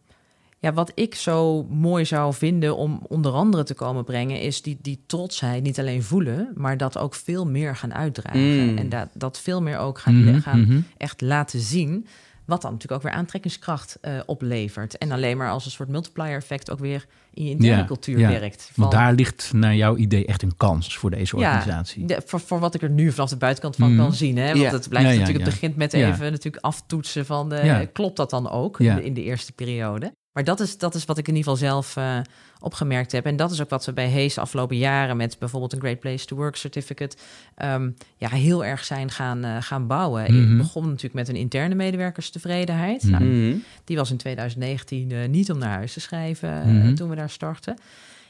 ja, 0.58 0.72
wat 0.72 0.92
ik 0.94 1.14
zo 1.14 1.66
mooi 1.70 2.04
zou 2.04 2.34
vinden 2.34 2.76
om 2.76 3.00
onder 3.08 3.32
andere 3.32 3.62
te 3.62 3.74
komen 3.74 4.04
brengen, 4.04 4.40
is 4.40 4.62
die, 4.62 4.78
die 4.82 5.02
trotsheid 5.06 5.62
niet 5.62 5.78
alleen 5.78 6.02
voelen, 6.02 6.50
maar 6.54 6.76
dat 6.76 6.98
ook 6.98 7.14
veel 7.14 7.46
meer 7.46 7.76
gaan 7.76 7.94
uitdragen. 7.94 8.70
Mm. 8.70 8.78
En 8.78 8.88
dat, 8.88 9.08
dat 9.12 9.40
veel 9.40 9.62
meer 9.62 9.78
ook 9.78 9.98
gaan, 9.98 10.24
Mhm, 10.24 10.40
gaan 10.40 10.60
mhm. 10.60 10.80
echt 10.96 11.20
laten 11.20 11.60
zien. 11.60 12.06
Wat 12.46 12.62
dan 12.62 12.72
natuurlijk 12.72 13.02
ook 13.04 13.08
weer 13.10 13.18
aantrekkingskracht 13.18 13.98
eh, 14.00 14.12
oplevert. 14.26 14.98
En 14.98 15.10
alleen 15.12 15.36
maar 15.36 15.50
als 15.50 15.64
een 15.64 15.70
soort 15.70 15.88
multiplier 15.88 16.36
effect 16.36 16.70
ook 16.70 16.78
weer 16.78 17.06
in 17.34 17.44
je 17.44 17.50
interne 17.50 17.76
Ja, 17.80 17.84
cultuur 17.84 18.18
ja. 18.18 18.28
werkt. 18.28 18.70
Want 18.74 18.90
Van- 18.92 19.00
daar 19.00 19.12
ligt 19.12 19.52
naar 19.52 19.74
jouw 19.74 19.96
idee 19.96 20.26
echt 20.26 20.42
een 20.42 20.56
kans 20.56 20.98
voor 20.98 21.10
deze 21.10 21.36
Ja, 21.38 21.42
organisatie. 21.54 22.06
de- 22.06 22.22
voor, 22.26 22.40
voor 22.40 22.58
wat 22.60 22.74
ik 22.74 22.82
er 22.82 22.90
nu 22.90 23.12
vanaf 23.12 23.30
de 23.30 23.36
buitenkant 23.36 23.76
van 23.76 23.92
Mhm. 23.92 24.02
kan 24.02 24.12
zien. 24.14 24.36
Hè? 24.36 24.46
Want 24.46 24.58
Ja. 24.58 24.70
het 24.70 24.88
blijft 24.88 25.06
Ja, 25.08 25.12
ja, 25.12 25.18
natuurlijk, 25.18 25.44
ja. 25.44 25.50
het 25.50 25.60
begint 25.60 25.76
met 25.76 25.92
Ja. 25.92 26.08
even 26.12 26.30
natuurlijk 26.32 26.64
aftoetsen 26.64 27.26
van 27.26 27.48
de, 27.48 27.56
Ja. 27.64 27.84
klopt 27.92 28.16
dat 28.16 28.30
dan 28.30 28.50
ook 28.50 28.78
Ja. 28.78 28.90
in, 28.90 28.96
de, 28.96 29.04
in 29.04 29.14
de 29.14 29.22
eerste 29.22 29.52
periode. 29.52 30.12
Maar 30.34 30.44
dat 30.44 30.60
is, 30.60 30.78
dat 30.78 30.94
is 30.94 31.04
wat 31.04 31.18
ik 31.18 31.28
in 31.28 31.36
ieder 31.36 31.52
geval 31.52 31.68
zelf 31.68 31.96
eh, 31.96 32.18
opgemerkt 32.60 33.12
heb. 33.12 33.26
En 33.26 33.36
dat 33.36 33.50
is 33.50 33.60
ook 33.62 33.68
wat 33.70 33.84
we 33.84 33.92
bij 33.92 34.08
Hees 34.08 34.38
afgelopen 34.38 34.76
jaren 34.76 35.16
met 35.16 35.38
bijvoorbeeld 35.38 35.72
een 35.72 35.80
Great 35.80 36.00
Place 36.00 36.26
to 36.26 36.36
Work 36.36 36.56
certificate 36.56 37.16
ehm, 37.54 37.90
ja, 38.16 38.28
heel 38.28 38.64
erg 38.64 38.84
zijn 38.84 39.10
gaan, 39.10 39.44
eh, 39.44 39.56
gaan 39.60 39.86
bouwen. 39.86 40.22
Mhm. 40.34 40.48
Het 40.48 40.56
begon 40.56 40.82
natuurlijk 40.84 41.14
met 41.14 41.28
een 41.28 41.36
interne 41.36 41.74
medewerkerstevredenheid. 41.74 43.02
Mhm. 43.02 43.10
Nou, 43.12 43.24
Mhm. 43.24 43.56
die 43.84 43.96
was 43.96 44.10
in 44.10 44.16
2019 44.16 45.10
eh, 45.10 45.28
niet 45.28 45.50
om 45.50 45.58
naar 45.58 45.74
huis 45.76 45.92
te 45.92 46.00
schrijven 46.00 46.76
Mhm. 46.78 46.94
toen 46.94 47.08
we 47.08 47.16
daar 47.16 47.30
startten. 47.30 47.78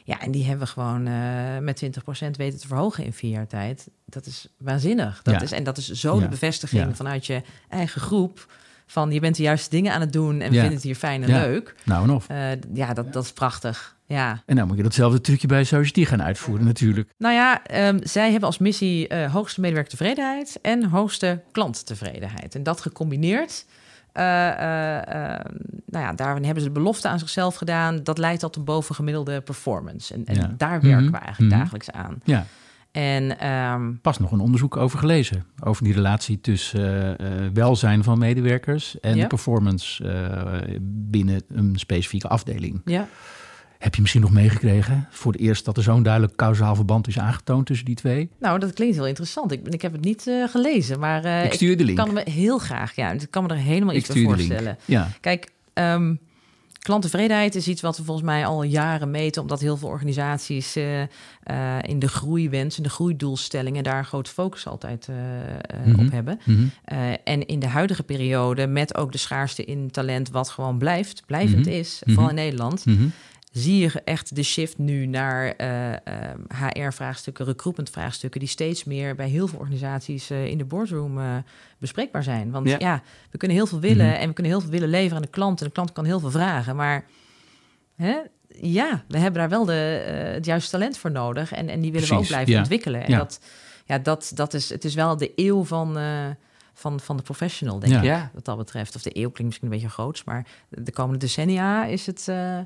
Ja, 0.07 0.21
en 0.21 0.31
die 0.31 0.45
hebben 0.45 0.67
we 0.67 0.73
gewoon 0.73 1.03
met 1.65 1.77
20% 1.77 2.37
weten 2.37 2.59
te 2.61 2.67
verhogen 2.67 3.05
in 3.05 3.13
vier 3.13 3.31
jaar 3.31 3.47
tijd. 3.47 3.89
Dat 4.07 4.27
is 4.27 4.47
waanzinnig. 4.59 5.23
Dat 5.23 5.35
Ja. 5.35 5.41
is, 5.41 5.53
en 5.53 5.65
dat 5.65 5.77
is 5.79 5.89
zo 5.91 6.15
Ja. 6.15 6.21
de 6.21 6.29
bevestiging 6.29 6.83
Ja. 6.89 6.95
vanuit 6.95 7.27
je 7.27 7.43
eigen 7.69 8.01
groep. 8.01 8.47
Van 8.87 9.11
je 9.11 9.21
bent 9.21 9.37
de 9.37 9.43
juiste 9.43 9.71
dingen 9.71 9.93
aan 9.93 10.01
het 10.01 10.13
doen 10.13 10.41
en 10.41 10.53
Ja. 10.53 10.61
vindt 10.61 10.75
het 10.75 10.83
hier 10.83 10.95
fijn 10.95 11.23
en 11.23 11.29
Ja. 11.29 11.41
leuk. 11.41 11.75
Nou 11.85 12.05
en 12.05 12.11
of. 12.11 12.29
Eh, 12.29 12.47
ja, 12.75 12.95
dat, 12.95 13.13
dat 13.13 13.25
is 13.25 13.33
prachtig. 13.33 13.97
Ja. 14.07 14.43
En 14.47 14.57
dan 14.57 14.67
moet 14.67 14.77
je 14.77 14.83
datzelfde 14.83 15.21
trucje 15.21 15.47
bij 15.47 15.65
Society 15.65 16.05
gaan 16.05 16.23
uitvoeren 16.23 16.65
natuurlijk. 16.65 17.11
Nou 17.19 17.35
ja, 17.35 17.65
ehm, 17.65 17.99
zij 18.03 18.31
hebben 18.31 18.49
als 18.49 18.59
missie 18.59 19.09
eh, 19.09 19.33
hoogste 19.33 19.61
medewerkertevredenheid 19.61 20.59
en 20.63 20.85
hoogste 20.85 21.43
klanttevredenheid. 21.53 22.55
En 22.55 22.63
dat 22.63 22.81
gecombineerd. 22.81 23.65
eh, 24.13 24.49
eh, 24.49 24.97
eh, 25.35 25.45
nou 25.87 26.05
ja, 26.05 26.13
daarin 26.13 26.45
hebben 26.45 26.63
ze 26.63 26.69
de 26.69 26.75
belofte 26.75 27.09
aan 27.09 27.19
zichzelf 27.19 27.55
gedaan. 27.55 28.01
Dat 28.03 28.19
leidt 28.19 28.41
tot 28.41 28.57
een 28.57 28.65
bovengemiddelde 28.65 29.41
performance. 29.41 30.15
En, 30.15 30.25
en 30.25 30.35
Ja. 30.35 30.55
daar 30.57 30.81
werken 30.81 31.03
Mhm. 31.03 31.11
we 31.13 31.19
eigenlijk 31.19 31.53
Mhm. 31.53 31.61
dagelijks 31.61 31.91
aan. 31.91 32.21
Ja, 32.25 32.47
En 32.95 33.39
ehm, 33.39 33.93
pas 34.03 34.19
nog 34.19 34.33
een 34.33 34.41
onderzoek 34.41 34.77
over 34.77 34.99
gelezen. 34.99 35.45
Over 35.65 35.85
die 35.85 35.93
relatie 35.93 36.41
tussen 36.41 37.19
eh, 37.19 37.45
eh, 37.47 37.51
welzijn 37.53 38.05
van 38.05 38.19
medewerkers 38.19 39.01
en 39.01 39.15
Ja. 39.17 39.23
de 39.23 39.27
performance 39.29 40.05
eh, 40.09 40.77
binnen 40.83 41.43
een 41.49 41.73
specifieke 41.79 42.29
afdeling. 42.29 42.81
ja, 42.85 43.09
Heb 43.79 43.95
je 43.95 44.01
misschien 44.01 44.23
nog 44.23 44.31
meegekregen 44.33 45.07
voor 45.11 45.33
het 45.33 45.41
eerst 45.41 45.65
dat 45.65 45.77
er 45.77 45.83
zo'n 45.83 46.03
duidelijk 46.03 46.37
kausaal 46.37 46.75
verband 46.75 47.07
is 47.09 47.19
aangetoond 47.19 47.67
tussen 47.67 47.87
die 47.87 47.95
twee? 47.95 48.31
nou, 48.41 48.59
dat 48.59 48.73
klinkt 48.73 48.95
heel 48.97 49.07
interessant. 49.07 49.53
Ik, 49.53 49.69
ik 49.69 49.83
heb 49.83 49.93
het 49.93 50.05
niet 50.05 50.31
gelezen, 50.51 50.99
maar 50.99 51.25
ik 51.45 51.53
stuur 51.53 51.77
de 51.77 51.85
link. 51.85 51.99
kan 51.99 52.13
me 52.13 52.23
heel 52.31 52.59
graag. 52.59 52.97
Ja, 52.97 53.11
ik 53.11 53.27
kan 53.31 53.43
me 53.43 53.49
er 53.49 53.57
helemaal 53.57 53.95
Ik 53.95 54.01
iets 54.01 54.15
link. 54.15 54.27
voorstellen. 54.29 54.79
Ja, 54.85 55.09
Kijk, 55.21 55.51
ehm, 55.73 56.15
klanttevredenheid 56.85 57.55
is 57.55 57.69
iets 57.69 57.81
wat 57.81 57.97
we 57.97 58.05
volgens 58.05 58.27
mij 58.27 58.47
al 58.47 58.63
jaren 58.63 59.11
meten, 59.11 59.43
omdat 59.43 59.61
heel 59.61 59.77
veel 59.77 59.89
organisaties 59.89 60.77
eh, 60.77 61.03
eh, 61.03 61.09
in 61.83 61.99
de 61.99 62.09
groeiwens, 62.09 62.77
in 62.77 62.83
de 62.83 62.89
groeidoelstellingen, 62.89 63.85
daar 63.85 63.99
een 63.99 64.05
grote 64.05 64.31
focus 64.31 64.67
altijd 64.67 65.09
eh, 65.09 65.15
eh, 65.47 65.87
Mhm. 65.87 66.01
op 66.07 66.11
hebben. 66.13 66.41
Mhm. 66.45 66.65
En 67.25 67.47
in 67.47 67.59
de 67.59 67.67
huidige 67.69 68.03
periode, 68.03 68.67
met 68.67 68.97
ook 68.97 69.13
de 69.13 69.19
schaarste 69.19 69.65
in 69.65 69.91
talent, 69.91 70.31
wat 70.31 70.49
gewoon 70.49 70.79
blijft, 70.79 71.23
blijvend 71.27 71.67
Mhm. 71.67 71.75
is, 71.75 72.03
vooral 72.05 72.29
in 72.29 72.35
Nederland. 72.35 72.85
Zie 73.55 73.79
je 73.79 74.01
echt 74.05 74.35
de 74.35 74.43
shift 74.43 74.79
nu 74.79 75.07
naar 75.07 75.55
HR-vraagstukken, 76.73 77.45
recruitment-vraagstukken, 77.45 78.41
die 78.41 78.49
steeds 78.49 78.85
meer 78.85 79.15
bij 79.15 79.29
heel 79.29 79.47
veel 79.49 79.59
organisaties 79.59 80.31
eh, 80.31 80.47
in 80.47 80.59
de 80.59 80.65
boardroom 80.65 81.19
eh, 81.19 81.37
bespreekbaar 81.79 82.23
zijn. 82.23 82.51
Want 82.51 82.69
Ja. 82.69 82.77
ja. 82.79 83.03
we 83.31 83.39
kunnen 83.39 83.57
heel 83.57 83.67
veel 83.67 83.81
willen 83.81 84.07
Mhm. 84.07 84.15
en 84.15 84.29
we 84.29 84.33
kunnen 84.35 84.53
heel 84.53 84.61
veel 84.61 84.71
willen 84.71 84.89
leveren 84.89 85.17
aan 85.17 85.23
de 85.23 85.29
klant. 85.29 85.61
En 85.61 85.67
de 85.67 85.73
klant 85.73 85.93
kan 85.93 86.05
heel 86.05 86.21
veel 86.21 86.31
vragen, 86.31 86.77
maar 86.77 87.05
hè, 87.97 88.17
ja, 88.61 89.05
we 89.09 89.19
hebben 89.19 89.41
daar 89.41 89.49
wel 89.51 89.65
de, 89.65 90.03
eh, 90.07 90.33
het 90.35 90.45
juiste 90.45 90.71
talent 90.71 90.99
voor 90.99 91.11
nodig. 91.11 91.53
En, 91.53 91.69
en 91.69 91.81
die 91.81 91.93
willen 91.93 92.09
we 92.09 92.15
ook 92.15 92.27
blijven 92.27 92.53
ja. 92.53 92.59
ontwikkelen. 92.59 93.03
En 93.05 93.11
Ja. 93.11 93.19
dat, 93.19 93.41
ja, 93.85 93.99
dat, 93.99 94.31
dat 94.35 94.55
is, 94.55 94.69
het 94.69 94.85
is 94.85 94.95
wel 94.95 95.17
de 95.17 95.33
eeuw 95.37 95.65
van, 95.65 95.99
eh, 95.99 96.27
van, 96.75 97.01
van 97.01 97.17
de 97.17 97.23
professional, 97.23 97.79
denk 97.79 98.03
Ja. 98.05 98.25
ik, 98.25 98.31
wat 98.35 98.45
dat 98.45 98.57
betreft. 98.57 98.95
Of 98.97 99.03
de 99.03 99.11
eeuw 99.17 99.31
klinkt 99.31 99.43
misschien 99.43 99.67
een 99.67 99.75
beetje 99.75 99.89
groots, 99.89 100.25
maar 100.25 100.47
de 100.69 100.93
komende 100.93 101.19
decennia 101.19 101.85
is 101.85 102.07
het, 102.07 102.29
eh, 102.29 102.59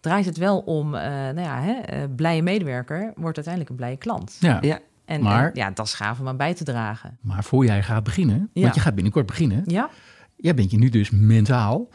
draait 0.00 0.24
het 0.24 0.36
wel 0.36 0.58
om, 0.58 0.94
eh, 0.94 1.02
nou 1.10 1.40
ja, 1.40 1.60
hè, 1.60 1.72
eh, 1.72 2.02
blije 2.16 2.42
medewerker 2.42 3.12
wordt 3.16 3.36
uiteindelijk 3.36 3.68
een 3.70 3.76
blije 3.76 3.96
klant. 3.96 4.36
ja. 4.40 4.58
Ja. 4.60 4.78
En, 5.04 5.22
Maar- 5.22 5.44
en 5.48 5.50
ja, 5.54 5.70
dat 5.70 5.86
is 5.86 5.94
gaaf 5.94 6.20
om 6.20 6.28
aan 6.28 6.36
bij 6.36 6.54
te 6.54 6.64
dragen. 6.64 7.18
Maar 7.20 7.44
voor 7.44 7.64
jij 7.64 7.82
gaat 7.82 8.02
beginnen, 8.04 8.50
Ja. 8.52 8.62
want 8.62 8.74
je 8.74 8.80
gaat 8.80 8.94
binnenkort 8.94 9.26
beginnen, 9.26 9.62
Ja, 9.66 9.90
jij 10.36 10.54
bent 10.54 10.70
je 10.70 10.78
nu 10.78 10.88
dus 10.88 11.10
mentaal 11.10 11.88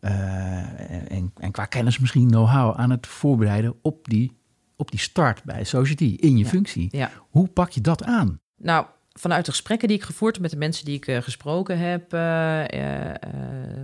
eh, 0.00 1.12
en, 1.12 1.32
en 1.38 1.50
qua 1.50 1.64
kennis 1.64 1.98
misschien 1.98 2.28
know-how 2.28 2.76
aan 2.78 2.90
het 2.90 3.06
voorbereiden 3.06 3.74
op 3.82 4.08
die, 4.08 4.36
op 4.76 4.90
die 4.90 5.00
start 5.00 5.44
bij 5.44 5.64
Society 5.64 6.16
in 6.20 6.36
je 6.36 6.44
Ja. 6.44 6.50
functie. 6.50 6.88
ja. 6.90 7.10
Hoe 7.30 7.48
pak 7.48 7.70
je 7.70 7.80
dat 7.80 8.04
aan? 8.04 8.40
Nou, 8.56 8.86
vanuit 9.18 9.44
de 9.44 9.50
gesprekken 9.50 9.88
die 9.88 9.96
ik 9.96 10.02
gevoerd 10.02 10.32
heb 10.34 10.42
met 10.42 10.50
de 10.50 10.56
mensen 10.56 10.84
die 10.84 10.96
ik 10.96 11.06
eh, 11.06 11.22
gesproken 11.22 11.78
heb 11.78 12.12
eh, 12.12 12.60
eh, 12.72 13.08
eh, 13.10 13.18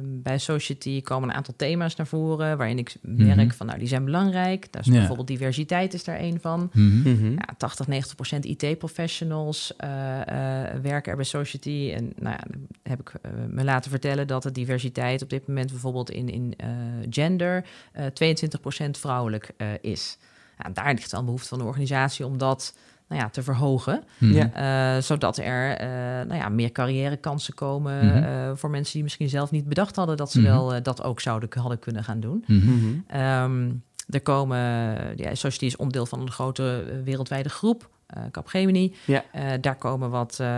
bij 0.02 0.38
Society 0.38 1.02
komen 1.02 1.28
een 1.28 1.34
aantal 1.34 1.54
thema's 1.56 1.96
naar 1.96 2.06
voren 2.06 2.56
waarin 2.56 2.78
ik 2.78 2.94
merk 3.02 3.36
Mhm. 3.46 3.50
van 3.56 3.66
nou 3.66 3.78
die 3.78 3.88
zijn 3.88 4.04
belangrijk. 4.04 4.72
Daar 4.72 4.82
is 4.82 4.88
Ja. 4.88 4.94
bijvoorbeeld 4.94 5.26
diversiteit 5.28 5.94
is 5.94 6.04
daar 6.04 6.16
één 6.16 6.40
van. 6.40 6.70
Mhm. 6.72 7.10
Mhm. 7.10 7.30
Ja, 7.32 7.54
80, 7.56 7.86
90 7.86 8.14
procent 8.14 8.44
IT-professionals 8.44 9.76
eh, 9.76 10.20
eh, 10.20 10.80
werken 10.82 11.10
er 11.10 11.16
bij 11.16 11.24
Society. 11.26 11.92
En 11.94 12.12
nou 12.16 12.36
ja, 12.38 12.44
dan 12.50 12.66
heb 12.82 13.00
ik 13.00 13.12
me 13.48 13.64
laten 13.64 13.90
vertellen 13.90 14.26
dat 14.26 14.42
de 14.42 14.52
diversiteit 14.52 15.22
op 15.22 15.30
dit 15.30 15.46
moment 15.48 15.70
bijvoorbeeld 15.70 16.10
in, 16.10 16.28
in 16.28 16.54
eh, 16.56 16.68
gender 17.10 17.64
eh 17.92 18.06
22 18.06 18.60
procent 18.60 18.98
vrouwelijk 18.98 19.50
eh, 19.56 19.66
is. 19.80 20.18
Ja, 20.58 20.70
daar 20.70 20.94
ligt 20.94 21.12
een 21.12 21.24
behoefte 21.24 21.48
van 21.48 21.58
de 21.58 21.64
organisatie 21.64 22.26
om 22.26 22.38
dat 22.38 22.74
nou 23.08 23.20
ja, 23.22 23.28
te 23.28 23.42
verhogen. 23.42 24.04
Mhm. 24.18 24.32
Ja. 24.32 24.50
Eh, 24.96 25.02
zodat 25.02 25.36
er 25.38 25.76
eh, 25.76 25.88
nou 26.26 26.34
ja, 26.34 26.48
meer 26.48 26.72
carrièrekansen 26.72 27.54
komen 27.54 28.06
Mhm. 28.06 28.22
eh, 28.24 28.50
voor 28.54 28.70
mensen 28.70 28.92
die 28.92 29.02
misschien 29.02 29.28
zelf 29.28 29.50
niet 29.50 29.68
bedacht 29.68 29.96
hadden 29.96 30.16
dat 30.16 30.30
ze 30.30 30.40
Mhm. 30.40 30.48
wel 30.48 30.82
dat 30.82 31.02
ook 31.02 31.20
zouden 31.20 31.48
hadden 31.58 31.78
kunnen 31.78 32.04
gaan 32.04 32.20
doen. 32.20 32.44
Ehm, 33.06 33.70
er 34.08 34.20
komen, 34.22 34.58
ja, 35.16 35.34
Society 35.34 35.64
is 35.64 35.76
onderdeel 35.76 36.06
van 36.06 36.20
een 36.20 36.30
grote 36.30 36.84
wereldwijde 37.04 37.48
groep, 37.48 37.88
eh 38.06 38.22
Capgemini. 38.30 38.94
Ja. 39.04 39.24
Eh, 39.32 39.50
daar 39.60 39.76
komen 39.76 40.10
wat 40.10 40.38
eh, 40.40 40.48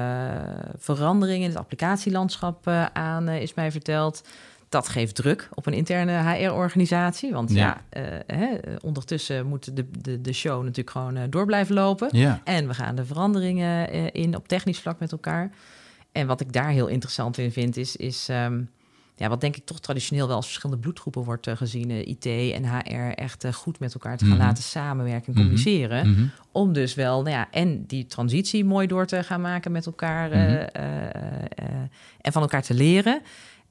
veranderingen 0.78 1.42
in 1.42 1.48
het 1.50 1.59
applicatielandschap 1.59 2.68
aan, 2.92 3.28
is 3.28 3.54
mij 3.54 3.70
verteld. 3.70 4.22
Dat 4.68 4.88
geeft 4.88 5.14
druk 5.14 5.48
op 5.55 5.66
een 5.66 5.72
interne 5.72 6.12
HR-organisatie. 6.35 7.33
Want 7.33 7.50
ja, 7.52 7.57
Ja. 7.90 8.02
eh, 8.26 8.37
hè, 8.38 8.48
ondertussen 8.83 9.46
moet 9.46 9.76
de, 9.76 9.88
de, 10.00 10.20
de 10.20 10.33
show 10.33 10.61
natuurlijk 10.61 10.90
gewoon 10.90 11.16
eh, 11.16 11.22
door 11.31 11.46
blijven 11.46 11.74
lopen. 11.74 12.09
Ja. 12.12 12.40
En 12.44 12.66
we 12.68 12.74
gaan 12.74 12.94
de 12.94 13.05
veranderingen 13.05 13.90
eh, 13.90 14.05
in 14.12 14.37
op 14.37 14.48
technisch 14.48 14.81
vlak 14.81 14.98
met 14.98 15.12
elkaar. 15.12 15.50
En 16.12 16.26
wat 16.26 16.40
ik 16.40 16.52
daar 16.52 16.68
heel 16.70 16.87
interessant 16.87 17.38
in 17.38 17.52
vind, 17.52 17.76
is, 17.76 17.96
is 17.96 18.29
ehm, 18.29 18.61
ja, 19.14 19.29
wat 19.29 19.40
denk 19.40 19.57
ik 19.57 19.64
toch 19.64 19.81
traditioneel 19.81 20.26
wel 20.26 20.37
als 20.37 20.46
verschillende 20.46 20.83
bloedgroepen 20.83 21.22
wordt 21.24 21.48
gezien. 21.55 21.90
IT 22.09 22.26
en 22.26 22.64
HR 22.64 23.12
echt 23.14 23.46
goed 23.55 23.79
met 23.79 23.94
elkaar 23.94 24.16
te 24.16 24.24
gaan 24.24 24.37
Mhm. 24.37 24.46
laten 24.46 24.62
samenwerken 24.62 25.26
en 25.26 25.33
Mhm. 25.33 25.40
communiceren. 25.40 26.11
Mhm. 26.11 26.26
Om 26.52 26.72
dus 26.72 26.94
wel, 26.94 27.22
nou 27.22 27.35
ja, 27.37 27.48
en 27.50 27.85
die 27.87 28.07
transitie 28.07 28.64
mooi 28.64 28.87
door 28.87 29.07
te 29.07 29.22
gaan 29.22 29.40
maken 29.40 29.72
met 29.72 29.87
elkaar. 29.87 30.31
en 32.20 32.33
van 32.33 32.42
elkaar 32.42 32.62
te 32.62 32.74
leren. 32.74 33.20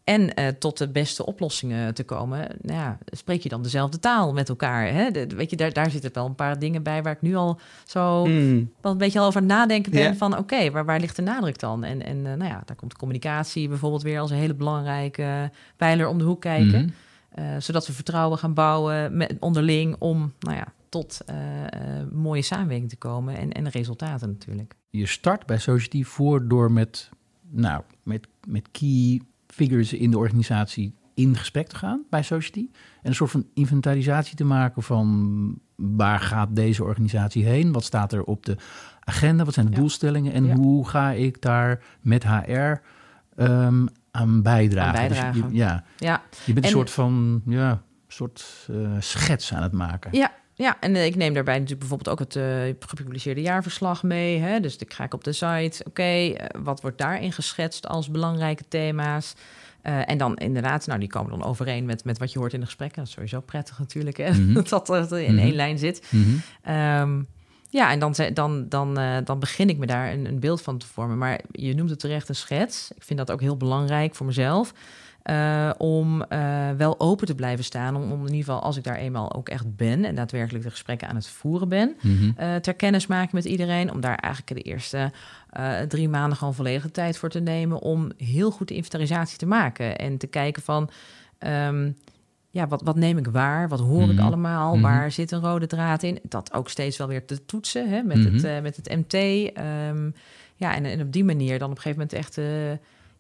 En 0.06 0.34
eh, 0.34 0.48
tot 0.48 0.78
de 0.78 0.90
beste 0.90 1.26
oplossingen 1.26 1.94
te 1.94 2.04
komen. 2.04 2.48
Nou 2.62 2.80
ja, 2.80 2.98
spreek 3.06 3.42
je 3.42 3.50
dan 3.50 3.62
dezelfde 3.64 4.00
taal 4.00 4.34
met 4.34 4.50
elkaar? 4.50 4.88
Hè? 4.94 5.12
De- 5.12 5.28
weet 5.36 5.50
je, 5.50 5.56
daar, 5.56 5.74
daar 5.74 5.92
zitten 5.92 6.14
wel 6.14 6.26
een 6.26 6.36
paar 6.36 6.60
dingen 6.60 6.84
bij 6.84 7.04
waar 7.04 7.14
ik 7.14 7.22
nu 7.22 7.36
al 7.36 7.60
zo 7.86 8.26
Mm. 8.26 8.72
wel 8.82 8.92
een 8.92 8.98
beetje 8.98 9.20
al 9.20 9.26
over 9.28 9.44
nadenken 9.44 9.92
ben 9.92 10.18
van 10.18 10.38
oké, 10.38 10.72
waar, 10.72 10.86
waar 10.86 11.00
ligt 11.00 11.16
de 11.16 11.22
nadruk 11.22 11.60
dan? 11.60 11.84
En, 11.84 12.04
en 12.06 12.18
eh, 12.18 12.34
nou 12.34 12.50
ja, 12.52 12.62
daar 12.66 12.76
komt 12.76 12.98
communicatie 12.98 13.68
bijvoorbeeld 13.68 14.02
weer 14.02 14.20
als 14.20 14.32
een 14.32 14.38
hele 14.38 14.54
belangrijke 14.56 15.52
pijler 15.78 16.08
om 16.08 16.18
de 16.18 16.24
hoek 16.24 16.42
kijken. 16.42 16.82
Mhm. 16.86 16.90
Eh, 17.30 17.56
zodat 17.60 17.88
we 17.88 17.94
vertrouwen 17.94 18.38
gaan 18.38 18.54
bouwen 18.54 19.18
met, 19.18 19.36
onderling 19.40 19.96
om 20.00 20.34
nou 20.40 20.56
ja, 20.58 20.74
tot 20.90 21.18
mooie 22.12 22.42
samenwerking 22.42 22.90
te 22.90 22.96
komen 22.98 23.38
en, 23.38 23.52
en 23.52 23.70
resultaten 23.70 24.30
natuurlijk. 24.30 24.74
Je 24.90 25.06
start 25.06 25.46
bij 25.46 25.58
Society 25.58 26.04
voor 26.04 26.48
door 26.48 26.72
met, 26.72 27.10
nou, 27.50 27.82
met, 28.04 28.28
met 28.48 28.68
key 28.72 29.22
figures 29.56 29.94
in 29.94 30.12
de 30.12 30.18
organisatie 30.18 30.94
in 31.14 31.36
gesprek 31.36 31.68
te 31.68 31.76
gaan 31.76 32.04
bij 32.10 32.24
Society. 32.24 32.68
En 33.02 33.10
een 33.10 33.16
soort 33.16 33.32
van 33.32 33.46
inventarisatie 33.54 34.36
te 34.36 34.44
maken 34.44 34.84
van 34.84 35.60
waar 35.76 36.20
gaat 36.20 36.56
deze 36.56 36.84
organisatie 36.84 37.46
heen? 37.46 37.72
Wat 37.72 37.84
staat 37.84 38.14
er 38.14 38.24
op 38.24 38.46
de 38.46 38.58
agenda? 39.00 39.44
Wat 39.46 39.54
zijn 39.54 39.66
de 39.66 39.72
Ja. 39.72 39.78
doelstellingen? 39.78 40.34
En 40.34 40.46
Ja. 40.46 40.56
hoe 40.56 40.88
ga 40.88 41.12
ik 41.12 41.42
daar 41.42 41.84
met 42.02 42.24
HR 42.24 42.74
ehm, 43.36 43.86
aan 44.12 44.42
bijdragen? 44.42 45.00
Aan 45.26 45.32
Dus 45.34 45.42
je- 45.42 45.56
ja, 45.58 45.84
Ja, 45.98 46.22
je 46.46 46.54
bent 46.54 46.58
een 46.58 46.64
En- 46.64 46.70
soort 46.70 46.92
van 46.92 47.42
ja, 47.46 47.82
soort 48.08 48.68
eh, 48.72 48.92
schets 49.00 49.54
aan 49.54 49.64
het 49.64 49.72
maken. 49.72 50.18
Ja, 50.18 50.32
ja, 50.58 50.78
en 50.80 50.96
eh, 50.96 51.06
ik 51.06 51.16
neem 51.16 51.34
daarbij 51.34 51.54
natuurlijk 51.54 51.80
bijvoorbeeld 51.80 52.10
ook 52.10 52.20
het 52.20 52.36
eh, 52.36 52.76
gepubliceerde 52.88 53.42
jaarverslag 53.42 54.04
mee. 54.04 54.40
Hè? 54.40 54.60
Dus 54.60 54.78
dan 54.78 54.88
ga 54.92 55.04
ik 55.04 55.14
op 55.14 55.24
de 55.24 55.34
site, 55.34 55.84
oké, 55.88 56.04
eh, 56.04 56.62
wat 56.64 56.82
wordt 56.82 56.98
daarin 56.98 57.32
geschetst 57.32 57.88
als 57.88 58.12
belangrijke 58.12 58.64
thema's? 58.68 59.34
En 60.06 60.18
dan 60.18 60.36
inderdaad, 60.36 60.88
nou, 60.88 61.00
die 61.00 61.10
komen 61.10 61.32
dan 61.32 61.44
overeen 61.44 61.86
met, 61.86 62.04
met 62.04 62.18
wat 62.18 62.32
je 62.34 62.40
hoort 62.40 62.54
in 62.54 62.60
de 62.60 62.66
gesprekken. 62.66 62.98
Dat 62.98 63.08
is 63.08 63.14
sowieso 63.14 63.42
prettig 63.42 63.80
natuurlijk, 63.80 64.18
hè? 64.18 64.32
Mhm. 64.32 64.54
dat 64.70 64.88
dat 64.88 65.12
in 65.12 65.34
Mhm. 65.34 65.44
één 65.44 65.56
lijn 65.56 65.78
zit. 65.78 66.08
Mhm. 66.10 66.36
Ehm, 66.64 67.22
ja, 67.70 67.92
en 67.92 68.00
dan, 68.00 68.16
dan, 68.34 68.70
dan, 68.70 69.00
dan 69.24 69.40
begin 69.40 69.70
ik 69.70 69.78
me 69.78 69.86
daar 69.86 70.12
een, 70.12 70.26
een 70.26 70.40
beeld 70.40 70.62
van 70.62 70.78
te 70.78 70.86
vormen. 70.88 71.18
Maar 71.18 71.40
je 71.52 71.76
noemt 71.76 71.90
het 71.90 72.00
terecht 72.00 72.30
een 72.30 72.36
schets. 72.36 72.92
Ik 72.96 73.04
vind 73.04 73.20
dat 73.20 73.32
ook 73.32 73.42
heel 73.42 73.58
belangrijk 73.58 74.16
voor 74.16 74.26
mezelf. 74.26 74.74
Eh, 75.26 75.70
om 75.78 76.22
eh, 76.24 76.70
wel 76.78 77.00
open 77.00 77.28
te 77.28 77.36
blijven 77.36 77.64
staan. 77.66 77.96
Om, 77.96 78.04
om 78.12 78.20
in 78.20 78.34
ieder 78.34 78.46
geval, 78.46 78.62
als 78.62 78.78
ik 78.78 78.84
daar 78.84 78.96
eenmaal 78.96 79.34
ook 79.34 79.50
echt 79.50 79.76
ben... 79.76 80.06
en 80.06 80.16
daadwerkelijk 80.16 80.64
de 80.64 80.70
gesprekken 80.70 81.08
aan 81.08 81.16
het 81.16 81.28
voeren 81.28 81.70
ben... 81.70 81.96
Mhm. 82.02 82.32
eh, 82.36 82.56
ter 82.56 82.74
kennis 82.74 83.08
maken 83.08 83.30
met 83.36 83.46
iedereen. 83.46 83.92
Om 83.92 84.02
daar 84.02 84.16
eigenlijk 84.18 84.56
de 84.64 84.70
eerste 84.70 85.12
drie 85.88 86.10
maanden 86.10 86.38
gewoon 86.38 86.54
volledige 86.54 86.92
tijd 86.92 87.18
voor 87.18 87.30
te 87.30 87.40
nemen. 87.40 87.82
Om 87.82 88.12
heel 88.18 88.52
goed 88.52 88.68
de 88.68 88.74
inventarisatie 88.76 89.38
te 89.38 89.46
maken. 89.46 89.98
En 89.98 90.18
te 90.18 90.28
kijken 90.28 90.62
van. 90.64 90.90
ehm, 91.38 91.92
ja, 92.50 92.68
wat, 92.68 92.82
wat 92.82 92.96
neem 92.96 93.18
ik 93.18 93.28
waar? 93.28 93.70
Wat 93.70 93.80
hoor 93.80 94.10
ik 94.10 94.16
Mhm. 94.16 94.26
allemaal? 94.26 94.74
Mhm. 94.74 94.82
Waar 94.82 95.12
zit 95.12 95.32
een 95.32 95.42
rode 95.42 95.68
draad 95.68 96.04
in? 96.04 96.20
Dat 96.24 96.54
ook 96.54 96.70
steeds 96.70 96.98
wel 96.98 97.08
weer 97.08 97.26
te 97.26 97.46
toetsen 97.46 97.90
hè, 97.90 98.02
met, 98.04 98.18
het, 98.24 98.62
met 98.64 98.76
het 98.76 98.90
MT. 98.96 99.14
Ehm, 99.54 100.10
ja, 100.56 100.76
en, 100.76 100.86
en 100.86 101.02
op 101.02 101.12
die 101.12 101.24
manier 101.24 101.60
dan 101.60 101.70
op 101.72 101.76
een 101.76 101.82
gegeven 101.82 102.08
moment 102.08 102.14
echt 102.26 102.38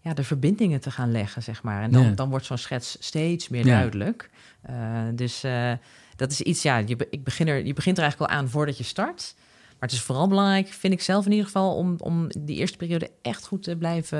ja, 0.05 0.13
de 0.13 0.23
verbindingen 0.23 0.79
te 0.81 0.91
gaan 0.91 1.11
leggen, 1.11 1.43
zeg 1.43 1.63
maar. 1.63 1.81
En 1.83 1.91
dan, 1.91 2.03
Ja. 2.03 2.09
dan 2.11 2.29
wordt 2.29 2.45
zo'n 2.45 2.57
schets 2.57 2.97
steeds 2.99 3.49
meer 3.49 3.65
Ja. 3.65 3.73
duidelijk. 3.75 4.29
Eh, 4.61 4.75
dus 5.15 5.43
eh, 5.43 5.71
dat 6.15 6.31
is 6.31 6.41
iets, 6.41 6.61
ja, 6.61 6.77
je, 6.77 7.07
ik 7.09 7.23
begin 7.23 7.47
er, 7.47 7.65
je 7.65 7.73
begint 7.73 7.97
er 7.97 8.03
eigenlijk 8.03 8.31
al 8.31 8.37
aan 8.37 8.49
voordat 8.49 8.77
je 8.77 8.83
start. 8.83 9.33
Maar 9.79 9.89
het 9.89 9.91
is 9.91 10.01
vooral 10.01 10.27
belangrijk, 10.27 10.67
vind 10.67 10.93
ik 10.93 11.01
zelf 11.01 11.25
in 11.25 11.31
ieder 11.31 11.45
geval, 11.45 11.75
om, 11.75 11.95
om 11.99 12.27
die 12.39 12.57
eerste 12.57 12.77
periode 12.77 13.11
echt 13.21 13.45
goed 13.47 13.63
te 13.63 13.75
blijven 13.75 14.19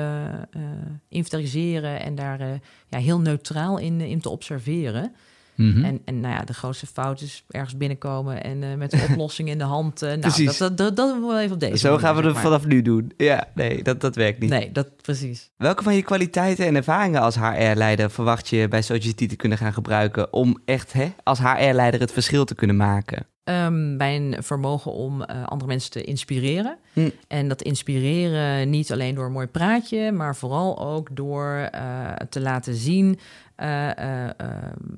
eh, 0.50 0.60
inventariseren 1.08 2.00
en 2.00 2.14
daar 2.14 2.40
ja, 2.88 2.98
heel 2.98 3.20
neutraal 3.20 3.78
in, 3.78 4.00
in 4.00 4.20
te 4.20 4.28
observeren. 4.28 5.14
Mhm. 5.56 5.84
En, 5.84 6.00
en 6.04 6.20
nou 6.20 6.34
ja, 6.34 6.44
de 6.44 6.54
grootste 6.54 6.86
fout 6.86 7.20
is 7.20 7.44
ergens 7.48 7.76
binnenkomen 7.76 8.42
en 8.42 8.62
eh, 8.62 8.74
met 8.74 8.90
de 8.90 9.06
oplossing 9.10 9.48
in 9.48 9.58
de 9.58 9.64
hand. 9.64 10.02
eh, 10.02 10.08
nou, 10.08 10.20
Precies. 10.20 10.46
dat, 10.58 10.58
dat, 10.58 10.76
dat, 10.78 10.96
dat 10.96 11.08
doen 11.08 11.20
we 11.20 11.26
wel 11.26 11.38
even 11.40 11.54
op 11.54 11.60
deze 11.60 11.76
Zo 11.76 11.88
manier, 11.88 12.06
gaan 12.06 12.16
we 12.16 12.28
het 12.28 12.38
vanaf 12.38 12.66
nu 12.66 12.82
doen. 12.82 13.12
Ja, 13.16 13.48
nee, 13.54 13.82
dat, 13.82 14.00
dat 14.00 14.14
werkt 14.16 14.38
niet. 14.40 14.50
Nee, 14.50 14.72
dat 14.72 15.02
precies. 15.02 15.50
Welke 15.56 15.82
van 15.82 15.94
je 15.94 16.02
kwaliteiten 16.02 16.66
en 16.66 16.76
ervaringen 16.76 17.20
als 17.20 17.36
HR-leider 17.36 18.10
verwacht 18.10 18.48
je 18.48 18.68
bij 18.68 18.82
Society 18.82 19.26
te 19.26 19.36
kunnen 19.36 19.58
gaan 19.58 19.72
gebruiken 19.72 20.32
om 20.32 20.58
echt 20.64 20.92
hè, 20.92 21.12
als 21.22 21.38
HR-leider 21.38 22.00
het 22.00 22.12
verschil 22.12 22.44
te 22.44 22.54
kunnen 22.54 22.76
maken? 22.76 23.26
Ehm, 23.46 23.96
mijn 23.96 24.36
vermogen 24.38 24.92
om 24.92 25.22
eh, 25.22 25.44
andere 25.44 25.70
mensen 25.70 25.90
te 25.90 26.02
inspireren. 26.02 26.76
Hm. 26.92 27.08
En 27.28 27.48
dat 27.48 27.62
inspireren 27.62 28.70
niet 28.70 28.92
alleen 28.92 29.14
door 29.14 29.26
een 29.26 29.32
mooi 29.32 29.46
praatje, 29.46 30.12
maar 30.12 30.36
vooral 30.36 30.78
ook 30.78 31.08
door 31.12 31.52
eh, 31.54 32.12
te 32.28 32.40
laten 32.40 32.74
zien, 32.74 33.18
eh, 33.54 33.90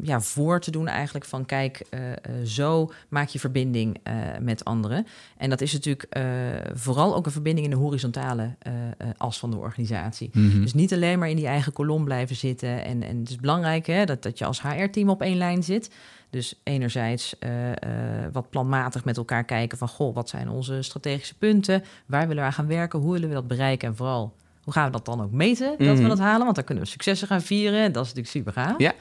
ja, 0.02 0.20
voor 0.20 0.60
te 0.60 0.70
doen 0.70 0.88
eigenlijk 0.88 1.24
van 1.24 1.46
kijk, 1.46 1.82
zo 2.44 2.90
maak 3.08 3.28
je 3.28 3.38
verbinding 3.38 4.00
met 4.40 4.64
anderen. 4.64 5.06
En 5.36 5.50
dat 5.50 5.60
is 5.60 5.72
natuurlijk 5.72 6.06
vooral 6.72 7.16
ook 7.16 7.26
een 7.26 7.32
verbinding 7.32 7.66
in 7.66 7.72
de 7.72 7.78
horizontale 7.78 8.56
as 9.16 9.38
van 9.38 9.50
de 9.50 9.56
organisatie. 9.56 10.30
Mhm. 10.32 10.60
Dus 10.60 10.74
niet 10.74 10.92
alleen 10.92 11.18
maar 11.18 11.30
in 11.30 11.36
die 11.36 11.46
eigen 11.46 11.72
kolom 11.72 12.04
blijven 12.04 12.36
zitten. 12.36 12.84
En, 12.84 13.02
en 13.02 13.18
het 13.18 13.30
is 13.30 13.36
belangrijk 13.36 13.86
hè, 13.86 14.04
dat, 14.04 14.22
dat 14.22 14.38
je 14.38 14.44
als 14.44 14.62
HR-team 14.62 15.08
op 15.08 15.22
één 15.22 15.36
lijn 15.36 15.62
zit. 15.62 15.90
Dus 16.30 16.54
enerzijds 16.62 17.38
eh, 17.38 17.70
eh, 17.70 17.78
wat 18.32 18.50
planmatig 18.50 19.04
met 19.04 19.16
elkaar 19.16 19.44
kijken 19.44 19.78
van... 19.78 19.88
goh, 19.88 20.14
wat 20.14 20.28
zijn 20.28 20.48
onze 20.48 20.82
strategische 20.82 21.34
punten? 21.34 21.84
Waar 22.06 22.20
willen 22.28 22.42
we 22.42 22.48
aan 22.48 22.52
gaan 22.52 22.66
werken? 22.66 22.98
Hoe 22.98 23.12
willen 23.12 23.28
we 23.28 23.34
dat 23.34 23.48
bereiken? 23.48 23.88
En 23.88 23.96
vooral, 23.96 24.34
hoe 24.64 24.72
gaan 24.72 24.84
we 24.86 24.90
dat 24.92 25.04
dan 25.04 25.22
ook 25.22 25.32
meten, 25.32 25.68
dat 25.78 25.86
Mhm. 25.94 26.02
we 26.02 26.08
dat 26.08 26.18
halen? 26.18 26.42
Want 26.44 26.54
dan 26.56 26.64
kunnen 26.64 26.84
we 26.84 26.90
successen 26.90 27.28
gaan 27.28 27.42
vieren. 27.42 27.92
Dat 27.92 28.04
is 28.06 28.14
natuurlijk 28.14 28.28
super 28.28 28.52
gaaf. 28.52 28.78
Ja. 28.78 28.92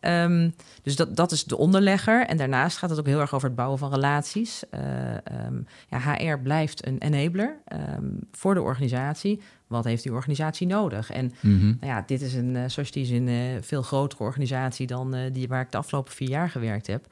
Ehm, 0.00 0.50
dus 0.82 0.96
dat, 0.96 1.16
dat 1.16 1.32
is 1.32 1.44
de 1.44 1.56
onderlegger. 1.56 2.26
En 2.26 2.36
daarnaast 2.36 2.76
gaat 2.76 2.90
het 2.90 2.98
ook 2.98 3.06
heel 3.06 3.20
erg 3.20 3.34
over 3.34 3.46
het 3.46 3.56
bouwen 3.56 3.78
van 3.78 3.90
relaties. 3.92 4.62
Eh, 4.70 5.10
ehm, 5.14 5.54
ja, 5.88 5.98
HR 5.98 6.38
blijft 6.42 6.86
een 6.86 6.98
enabler 6.98 7.56
ehm, 7.64 8.04
voor 8.32 8.54
de 8.54 8.62
organisatie. 8.62 9.40
Wat 9.66 9.84
heeft 9.84 10.02
die 10.02 10.12
organisatie 10.12 10.66
nodig? 10.66 11.10
En 11.10 11.32
Mhm. 11.40 11.64
nou 11.64 11.76
ja, 11.86 12.02
dit 12.06 12.20
is 12.20 12.34
een, 12.34 12.54
uh, 12.54 12.62
Society 12.66 12.98
is 12.98 13.10
een 13.10 13.28
uh, 13.28 13.56
veel 13.60 13.82
grotere 13.82 14.22
organisatie 14.22 14.86
dan 14.86 15.16
die 15.32 15.48
waar 15.48 15.60
ik 15.60 15.70
de 15.70 15.78
afgelopen 15.78 16.12
vier 16.12 16.28
jaar 16.28 16.50
gewerkt 16.50 16.86
heb. 16.86 17.06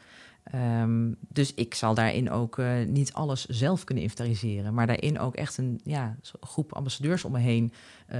Um, 0.54 1.16
dus 1.28 1.54
ik 1.54 1.74
zal 1.74 1.94
daarin 1.94 2.30
ook 2.30 2.58
uh, 2.58 2.72
niet 2.86 3.12
alles 3.12 3.46
zelf 3.46 3.84
kunnen 3.84 4.04
inventariseren, 4.04 4.74
maar 4.74 4.86
daarin 4.86 5.18
ook 5.18 5.34
echt 5.34 5.58
een 5.58 5.80
ja, 5.84 6.16
groep 6.40 6.72
ambassadeurs 6.72 7.24
om 7.24 7.32
me 7.32 7.38
heen 7.38 7.72
uh, 8.12 8.18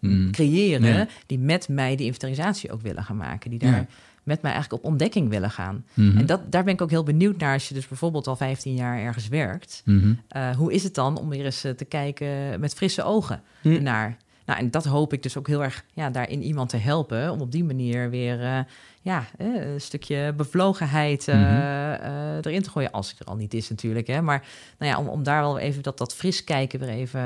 mm. 0.00 0.30
creëren, 0.30 0.94
ja. 0.94 1.06
die 1.26 1.38
met 1.38 1.68
mij 1.68 1.96
die 1.96 2.06
inventarisatie 2.06 2.72
ook 2.72 2.80
willen 2.80 3.04
gaan 3.04 3.16
maken, 3.16 3.50
die 3.50 3.58
daar 3.58 3.70
ja. 3.70 3.86
met 4.22 4.42
mij 4.42 4.52
eigenlijk 4.52 4.82
op 4.82 4.90
ontdekking 4.90 5.28
willen 5.28 5.50
gaan. 5.50 5.84
Mhm. 5.94 6.02
Mm 6.02 6.10
-hmm. 6.10 6.18
En 6.18 6.26
dat, 6.26 6.52
daar 6.52 6.64
ben 6.64 6.72
ik 6.72 6.82
ook 6.82 6.90
heel 6.90 7.02
benieuwd 7.02 7.38
naar 7.38 7.52
als 7.52 7.68
je 7.68 7.74
dus 7.74 7.88
bijvoorbeeld 7.88 8.26
al 8.26 8.36
15 8.36 8.74
jaar 8.74 8.98
ergens 8.98 9.28
werkt. 9.28 9.82
Mhm. 9.84 9.96
Mm 9.96 10.18
-hmm. 10.28 10.52
hoe 10.54 10.72
is 10.72 10.82
het 10.82 10.94
dan 10.94 11.18
om 11.18 11.28
weer 11.28 11.44
eens 11.44 11.60
te 11.60 11.86
kijken 11.88 12.60
met 12.60 12.74
frisse 12.74 13.02
ogen 13.02 13.42
naar 13.62 14.16
nou, 14.48 14.60
en 14.60 14.70
dat 14.70 14.84
hoop 14.84 15.12
ik 15.12 15.22
dus 15.22 15.36
ook 15.36 15.46
heel 15.46 15.62
erg 15.62 15.84
ja, 15.92 16.10
daarin 16.10 16.42
iemand 16.42 16.68
te 16.68 16.76
helpen. 16.76 17.30
Om 17.30 17.40
op 17.40 17.52
die 17.52 17.64
manier 17.64 18.10
weer 18.10 18.66
ja, 19.08 19.26
een 19.36 19.80
stukje 19.80 20.32
bevlogenheid 20.36 21.28
uh, 21.28 21.34
mm 21.34 21.42
-hmm. 21.42 22.40
erin 22.40 22.62
te 22.62 22.70
gooien. 22.70 22.90
Als 22.90 23.10
het 23.10 23.20
er 23.20 23.26
al 23.26 23.36
niet 23.36 23.54
is 23.54 23.68
natuurlijk. 23.68 24.06
Hè. 24.06 24.22
Maar 24.22 24.46
nou 24.78 24.92
ja, 24.92 24.98
om, 24.98 25.08
om 25.08 25.22
daar 25.22 25.42
wel 25.42 25.58
even 25.58 25.82
dat, 25.82 25.98
dat 25.98 26.14
fris 26.14 26.44
kijken 26.44 26.78
weer 26.78 26.88
even 26.88 27.20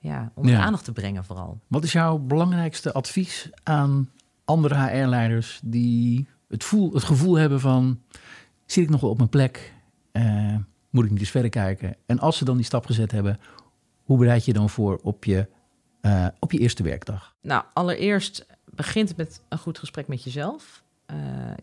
ja, 0.00 0.32
onder 0.34 0.52
ja. 0.52 0.60
aandacht 0.60 0.84
te 0.84 0.92
brengen 0.92 1.24
vooral. 1.24 1.58
Wat 1.66 1.84
is 1.84 1.92
jouw 1.92 2.18
belangrijkste 2.18 2.92
advies 2.92 3.50
aan 3.62 4.10
andere 4.44 4.74
HR-leiders 4.74 5.60
die 5.62 6.26
het, 6.48 6.64
voel, 6.64 6.92
het 6.92 7.04
gevoel 7.04 7.34
hebben 7.34 7.60
van... 7.60 8.00
zit 8.66 8.84
ik 8.84 8.90
nog 8.90 9.00
wel 9.00 9.10
op 9.10 9.16
mijn 9.16 9.28
plek? 9.28 9.72
Uh, 10.12 10.56
Moet 10.90 11.04
ik 11.04 11.10
niet 11.10 11.20
eens 11.20 11.30
verder 11.30 11.50
kijken? 11.50 11.96
En 12.06 12.18
als 12.18 12.36
ze 12.36 12.44
dan 12.44 12.56
die 12.56 12.64
stap 12.64 12.86
gezet 12.86 13.12
hebben, 13.12 13.40
hoe 14.04 14.18
bereid 14.18 14.44
je 14.44 14.52
dan 14.52 14.70
voor 14.70 14.98
op 15.02 15.24
je, 15.24 15.48
uh, 16.02 16.26
op 16.38 16.52
je 16.52 16.58
eerste 16.58 16.82
werkdag? 16.82 17.34
Nou, 17.42 17.64
allereerst 17.72 18.46
begint 18.64 19.08
het 19.08 19.16
met 19.16 19.40
een 19.48 19.58
goed 19.58 19.78
gesprek 19.78 20.08
met 20.08 20.24
jezelf. 20.24 20.82
Uh, 21.10 21.16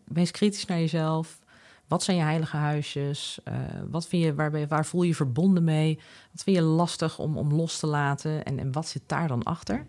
wees 0.04 0.32
kritisch 0.32 0.66
naar 0.66 0.80
jezelf. 0.80 1.40
Wat 1.88 2.04
zijn 2.04 2.18
je 2.18 2.24
heilige 2.24 2.58
huisjes? 2.58 3.40
Uh, 3.48 3.54
wat 3.90 4.08
vind 4.08 4.24
je, 4.24 4.34
waar, 4.34 4.68
waar 4.68 4.86
voel 4.86 5.02
je 5.02 5.08
je 5.08 5.16
verbonden 5.16 5.64
mee? 5.64 6.00
Wat 6.32 6.44
vind 6.44 6.56
je 6.56 6.62
lastig 6.62 7.20
om, 7.20 7.38
om 7.38 7.54
los 7.54 7.80
te 7.80 7.88
laten? 7.88 8.46
En, 8.46 8.60
en 8.60 8.72
wat 8.72 8.88
zit 8.88 9.02
daar 9.06 9.28
dan 9.28 9.44
achter? 9.44 9.86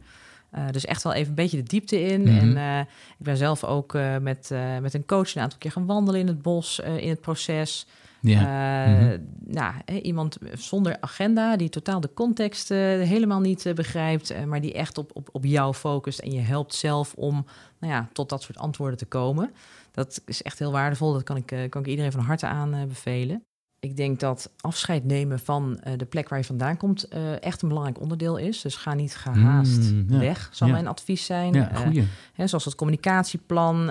Uh, 0.57 0.71
dus 0.71 0.85
echt 0.85 1.03
wel 1.03 1.13
even 1.13 1.29
een 1.29 1.35
beetje 1.35 1.57
de 1.57 1.69
diepte 1.69 2.01
in. 2.01 2.21
Mm 2.21 2.27
-hmm. 2.27 2.57
En 2.57 2.57
uh, 2.57 2.81
ik 3.19 3.25
ben 3.25 3.37
zelf 3.37 3.65
ook 3.65 3.95
uh, 3.95 4.17
met, 4.17 4.51
met 4.81 4.95
een 4.95 5.07
coach 5.07 5.35
een 5.35 5.43
aantal 5.43 5.59
keer 5.59 5.73
gaan 5.73 5.87
wandelen 5.87 6.21
in 6.21 6.27
het 6.27 6.43
bos, 6.43 6.79
in 6.79 7.09
het 7.09 7.21
proces. 7.21 7.87
Ja. 8.21 8.87
Mm 8.87 8.97
-hmm. 8.97 9.27
nou, 9.47 9.75
iemand 10.03 10.39
zonder 10.53 10.97
agenda, 11.01 11.57
die 11.57 11.69
totaal 11.69 12.01
de 12.01 12.15
context 12.15 12.69
helemaal 12.69 13.41
niet 13.41 13.73
begrijpt, 13.75 14.47
maar 14.47 14.61
die 14.61 14.73
echt 14.73 14.99
op, 14.99 15.11
op, 15.15 15.29
op 15.33 15.45
jou 15.45 15.75
focust 15.75 16.19
en 16.19 16.31
je 16.31 16.41
helpt 16.41 16.75
zelf 16.75 17.15
om 17.15 17.47
nou 17.79 17.93
ja, 17.93 18.09
tot 18.13 18.29
dat 18.29 18.43
soort 18.43 18.59
antwoorden 18.59 18.99
te 18.99 19.07
komen. 19.07 19.53
Dat 19.93 20.23
is 20.27 20.43
echt 20.43 20.59
heel 20.59 20.73
waardevol. 20.73 21.13
Dat 21.13 21.23
kan 21.23 21.37
ik, 21.37 21.47
kan 21.69 21.81
ik 21.81 21.87
iedereen 21.87 22.13
van 22.13 22.21
harte 22.21 22.47
aanbevelen. 22.47 23.45
Ik 23.87 23.97
denk 23.97 24.21
dat 24.21 24.51
afscheid 24.61 25.05
nemen 25.05 25.39
van 25.39 25.81
uh, 25.87 25.93
de 25.97 26.05
plek 26.05 26.29
waar 26.29 26.39
je 26.39 26.45
vandaan 26.45 26.77
komt 26.77 27.07
uh, 27.15 27.43
echt 27.43 27.63
een 27.63 27.69
belangrijk 27.69 28.01
onderdeel 28.01 28.37
is. 28.37 28.61
Dus 28.61 28.77
ga 28.77 28.95
niet 28.95 29.17
gehaast 29.17 29.93
mm, 29.93 30.07
ja. 30.09 30.19
weg, 30.19 30.49
zal 30.53 30.67
ja. 30.67 30.73
mijn 30.73 30.87
advies 30.87 31.25
zijn. 31.25 31.53
Ja, 31.53 31.87
uh, 31.87 32.03
hè, 32.33 32.47
zoals 32.47 32.65
het 32.65 32.75
communicatieplan, 32.75 33.87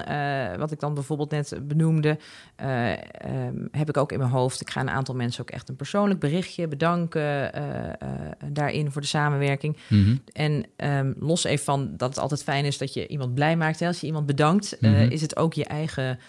wat 0.57 0.71
ik 0.71 0.79
dan 0.79 0.93
bijvoorbeeld 0.93 1.31
net 1.31 1.59
benoemde, 1.63 2.09
um, 2.09 3.67
heb 3.71 3.89
ik 3.89 3.97
ook 3.97 4.11
in 4.11 4.19
mijn 4.19 4.29
hoofd. 4.29 4.61
Ik 4.61 4.69
ga 4.69 4.81
een 4.81 4.89
aantal 4.89 5.15
mensen 5.15 5.41
ook 5.41 5.49
echt 5.49 5.69
een 5.69 5.75
persoonlijk 5.75 6.19
berichtje 6.19 6.67
bedanken 6.67 7.51
daarin 8.51 8.91
voor 8.91 9.01
de 9.01 9.07
samenwerking. 9.07 9.77
Mhm. 9.87 9.99
Mm 9.99 10.05
-hmm. 10.05 10.21
En 10.33 10.65
um, 10.77 11.15
los 11.19 11.43
even 11.43 11.65
van 11.65 11.93
dat 11.97 12.09
het 12.09 12.19
altijd 12.19 12.43
fijn 12.43 12.65
is 12.65 12.77
dat 12.77 12.93
je 12.93 13.07
iemand 13.07 13.33
blij 13.33 13.57
maakt. 13.57 13.79
Hè, 13.79 13.87
als 13.87 13.99
je 13.99 14.07
iemand 14.07 14.25
bedankt, 14.25 14.77
mm 14.79 14.93
-hmm. 14.93 15.09
is 15.09 15.21
het 15.21 15.35
ook 15.35 15.53
je 15.53 15.65
eigen 15.65 16.19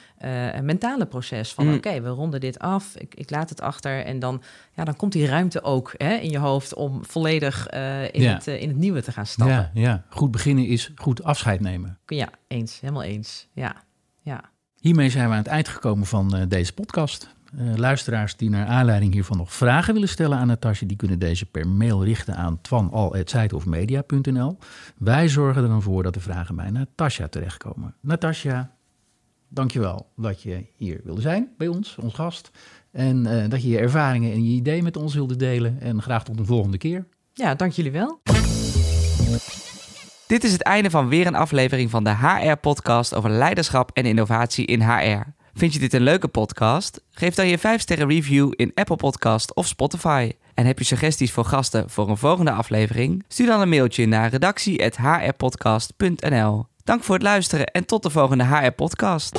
mentale 0.62 1.07
proces 1.07 1.52
van 1.52 1.66
oké, 1.66 1.76
okay, 1.76 2.02
we 2.02 2.09
ronden 2.09 2.40
dit 2.40 2.59
af. 2.59 2.96
Ik, 2.96 3.14
ik 3.14 3.31
laat 3.31 3.48
het 3.48 3.61
achter. 3.61 4.05
En 4.05 4.18
dan, 4.18 4.42
ja, 4.74 4.85
dan 4.85 4.96
komt 4.96 5.12
die 5.12 5.26
ruimte 5.26 5.62
ook 5.62 5.94
hè, 5.96 6.14
in 6.14 6.31
je 6.31 6.38
hoofd 6.38 6.74
om 6.74 7.05
volledig 7.05 7.74
uh, 7.74 8.02
in, 8.02 8.22
Ja. 8.22 8.33
het, 8.35 8.46
uh, 8.46 8.62
in 8.62 8.68
het 8.68 8.76
nieuwe 8.79 9.02
te 9.02 9.12
gaan 9.12 9.26
stappen. 9.26 9.55
Ja, 9.57 9.70
ja, 9.74 10.05
goed 10.09 10.31
beginnen 10.31 10.66
is 10.66 10.92
goed 10.94 11.22
afscheid 11.22 11.61
nemen. 11.61 11.98
Ja, 12.07 12.29
eens. 12.48 12.81
Helemaal 12.81 13.02
eens. 13.02 13.48
Ja, 13.52 13.76
ja. 14.22 14.40
Hiermee 14.81 15.11
zijn 15.11 15.26
we 15.26 15.33
aan 15.33 15.38
het 15.38 15.46
eind 15.46 15.68
gekomen 15.68 16.07
van 16.07 16.44
deze 16.48 16.72
podcast. 16.72 17.35
Luisteraars 17.76 18.37
die 18.37 18.50
naar 18.50 18.66
aanleiding 18.66 19.12
hiervan 19.12 19.37
nog 19.37 19.52
vragen 19.52 19.94
willen 19.94 20.09
stellen 20.09 20.38
aan 20.38 20.46
Natasja, 20.46 20.87
die 20.87 20.96
kunnen 20.96 21.18
deze 21.18 21.46
per 21.46 21.68
mail 21.68 22.05
richten 22.05 22.37
aan 22.37 22.61
twanal.zijtofmedia.nl. 22.61 24.59
Wij 24.96 25.29
zorgen 25.29 25.62
er 25.62 25.68
dan 25.68 25.83
voor 25.83 26.02
dat 26.02 26.14
de 26.14 26.20
vragen 26.20 26.57
bij 26.57 26.70
Natasja 26.70 27.29
terechtkomen. 27.29 27.94
Natasja, 28.00 28.70
dankjewel 29.57 30.12
dat 30.16 30.42
je 30.42 30.66
hier 30.77 31.01
wilde 31.05 31.21
zijn 31.21 31.49
bij 31.57 31.69
ons, 31.69 31.97
ons 32.01 32.14
gast. 32.14 32.51
En 32.92 33.27
uh, 33.27 33.49
dat 33.49 33.62
je 33.62 33.69
je 33.69 33.79
ervaringen 33.79 34.33
en 34.33 34.45
je 34.45 34.51
ideeën 34.51 34.85
met 34.85 34.97
ons 34.97 35.14
wilde 35.14 35.37
delen. 35.37 35.81
En 35.81 36.03
graag 36.03 36.25
tot 36.25 36.38
een 36.38 36.47
volgende 36.47 36.79
keer. 36.79 37.07
Ja, 37.33 37.55
dank 37.55 37.73
jullie 37.73 37.92
wel. 37.92 38.21
Dit 40.27 40.45
is 40.45 40.53
het 40.53 40.62
einde 40.62 40.90
van 40.90 41.09
weer 41.09 41.27
een 41.27 41.35
aflevering 41.35 41.90
van 41.90 42.05
de 42.05 42.16
HR-podcast 42.16 43.14
over 43.14 43.31
leiderschap 43.31 43.90
en 43.92 44.05
innovatie 44.05 44.66
in 44.66 44.83
HR. 44.83 45.23
Vind 45.55 45.73
je 45.73 45.79
dit 45.79 45.92
een 45.92 46.03
leuke 46.03 46.29
podcast? 46.29 47.05
Geef 47.11 47.35
dan 47.35 47.49
je 47.49 47.59
5-sterren 47.59 48.09
review 48.09 48.53
in 48.57 48.71
Apple 48.75 48.97
Podcast 48.97 49.55
of 49.55 49.66
Spotify. 49.66 50.33
En 50.55 50.66
heb 50.66 50.79
je 50.79 50.85
suggesties 50.85 51.33
voor 51.33 51.45
gasten 51.45 51.90
voor 51.90 52.09
een 52.09 52.16
volgende 52.16 52.51
aflevering? 52.51 53.25
Stuur 53.29 53.47
dan 53.47 53.61
een 53.61 53.69
mailtje 53.69 54.07
naar 54.07 54.31
redactie.hrpodcast.nl 54.31 56.66
Dank 56.87 57.05
voor 57.05 57.14
het 57.14 57.25
luisteren 57.25 57.66
en 57.66 57.87
tot 57.87 58.03
de 58.03 58.11
volgende 58.11 58.44
HR-podcast. 58.44 59.38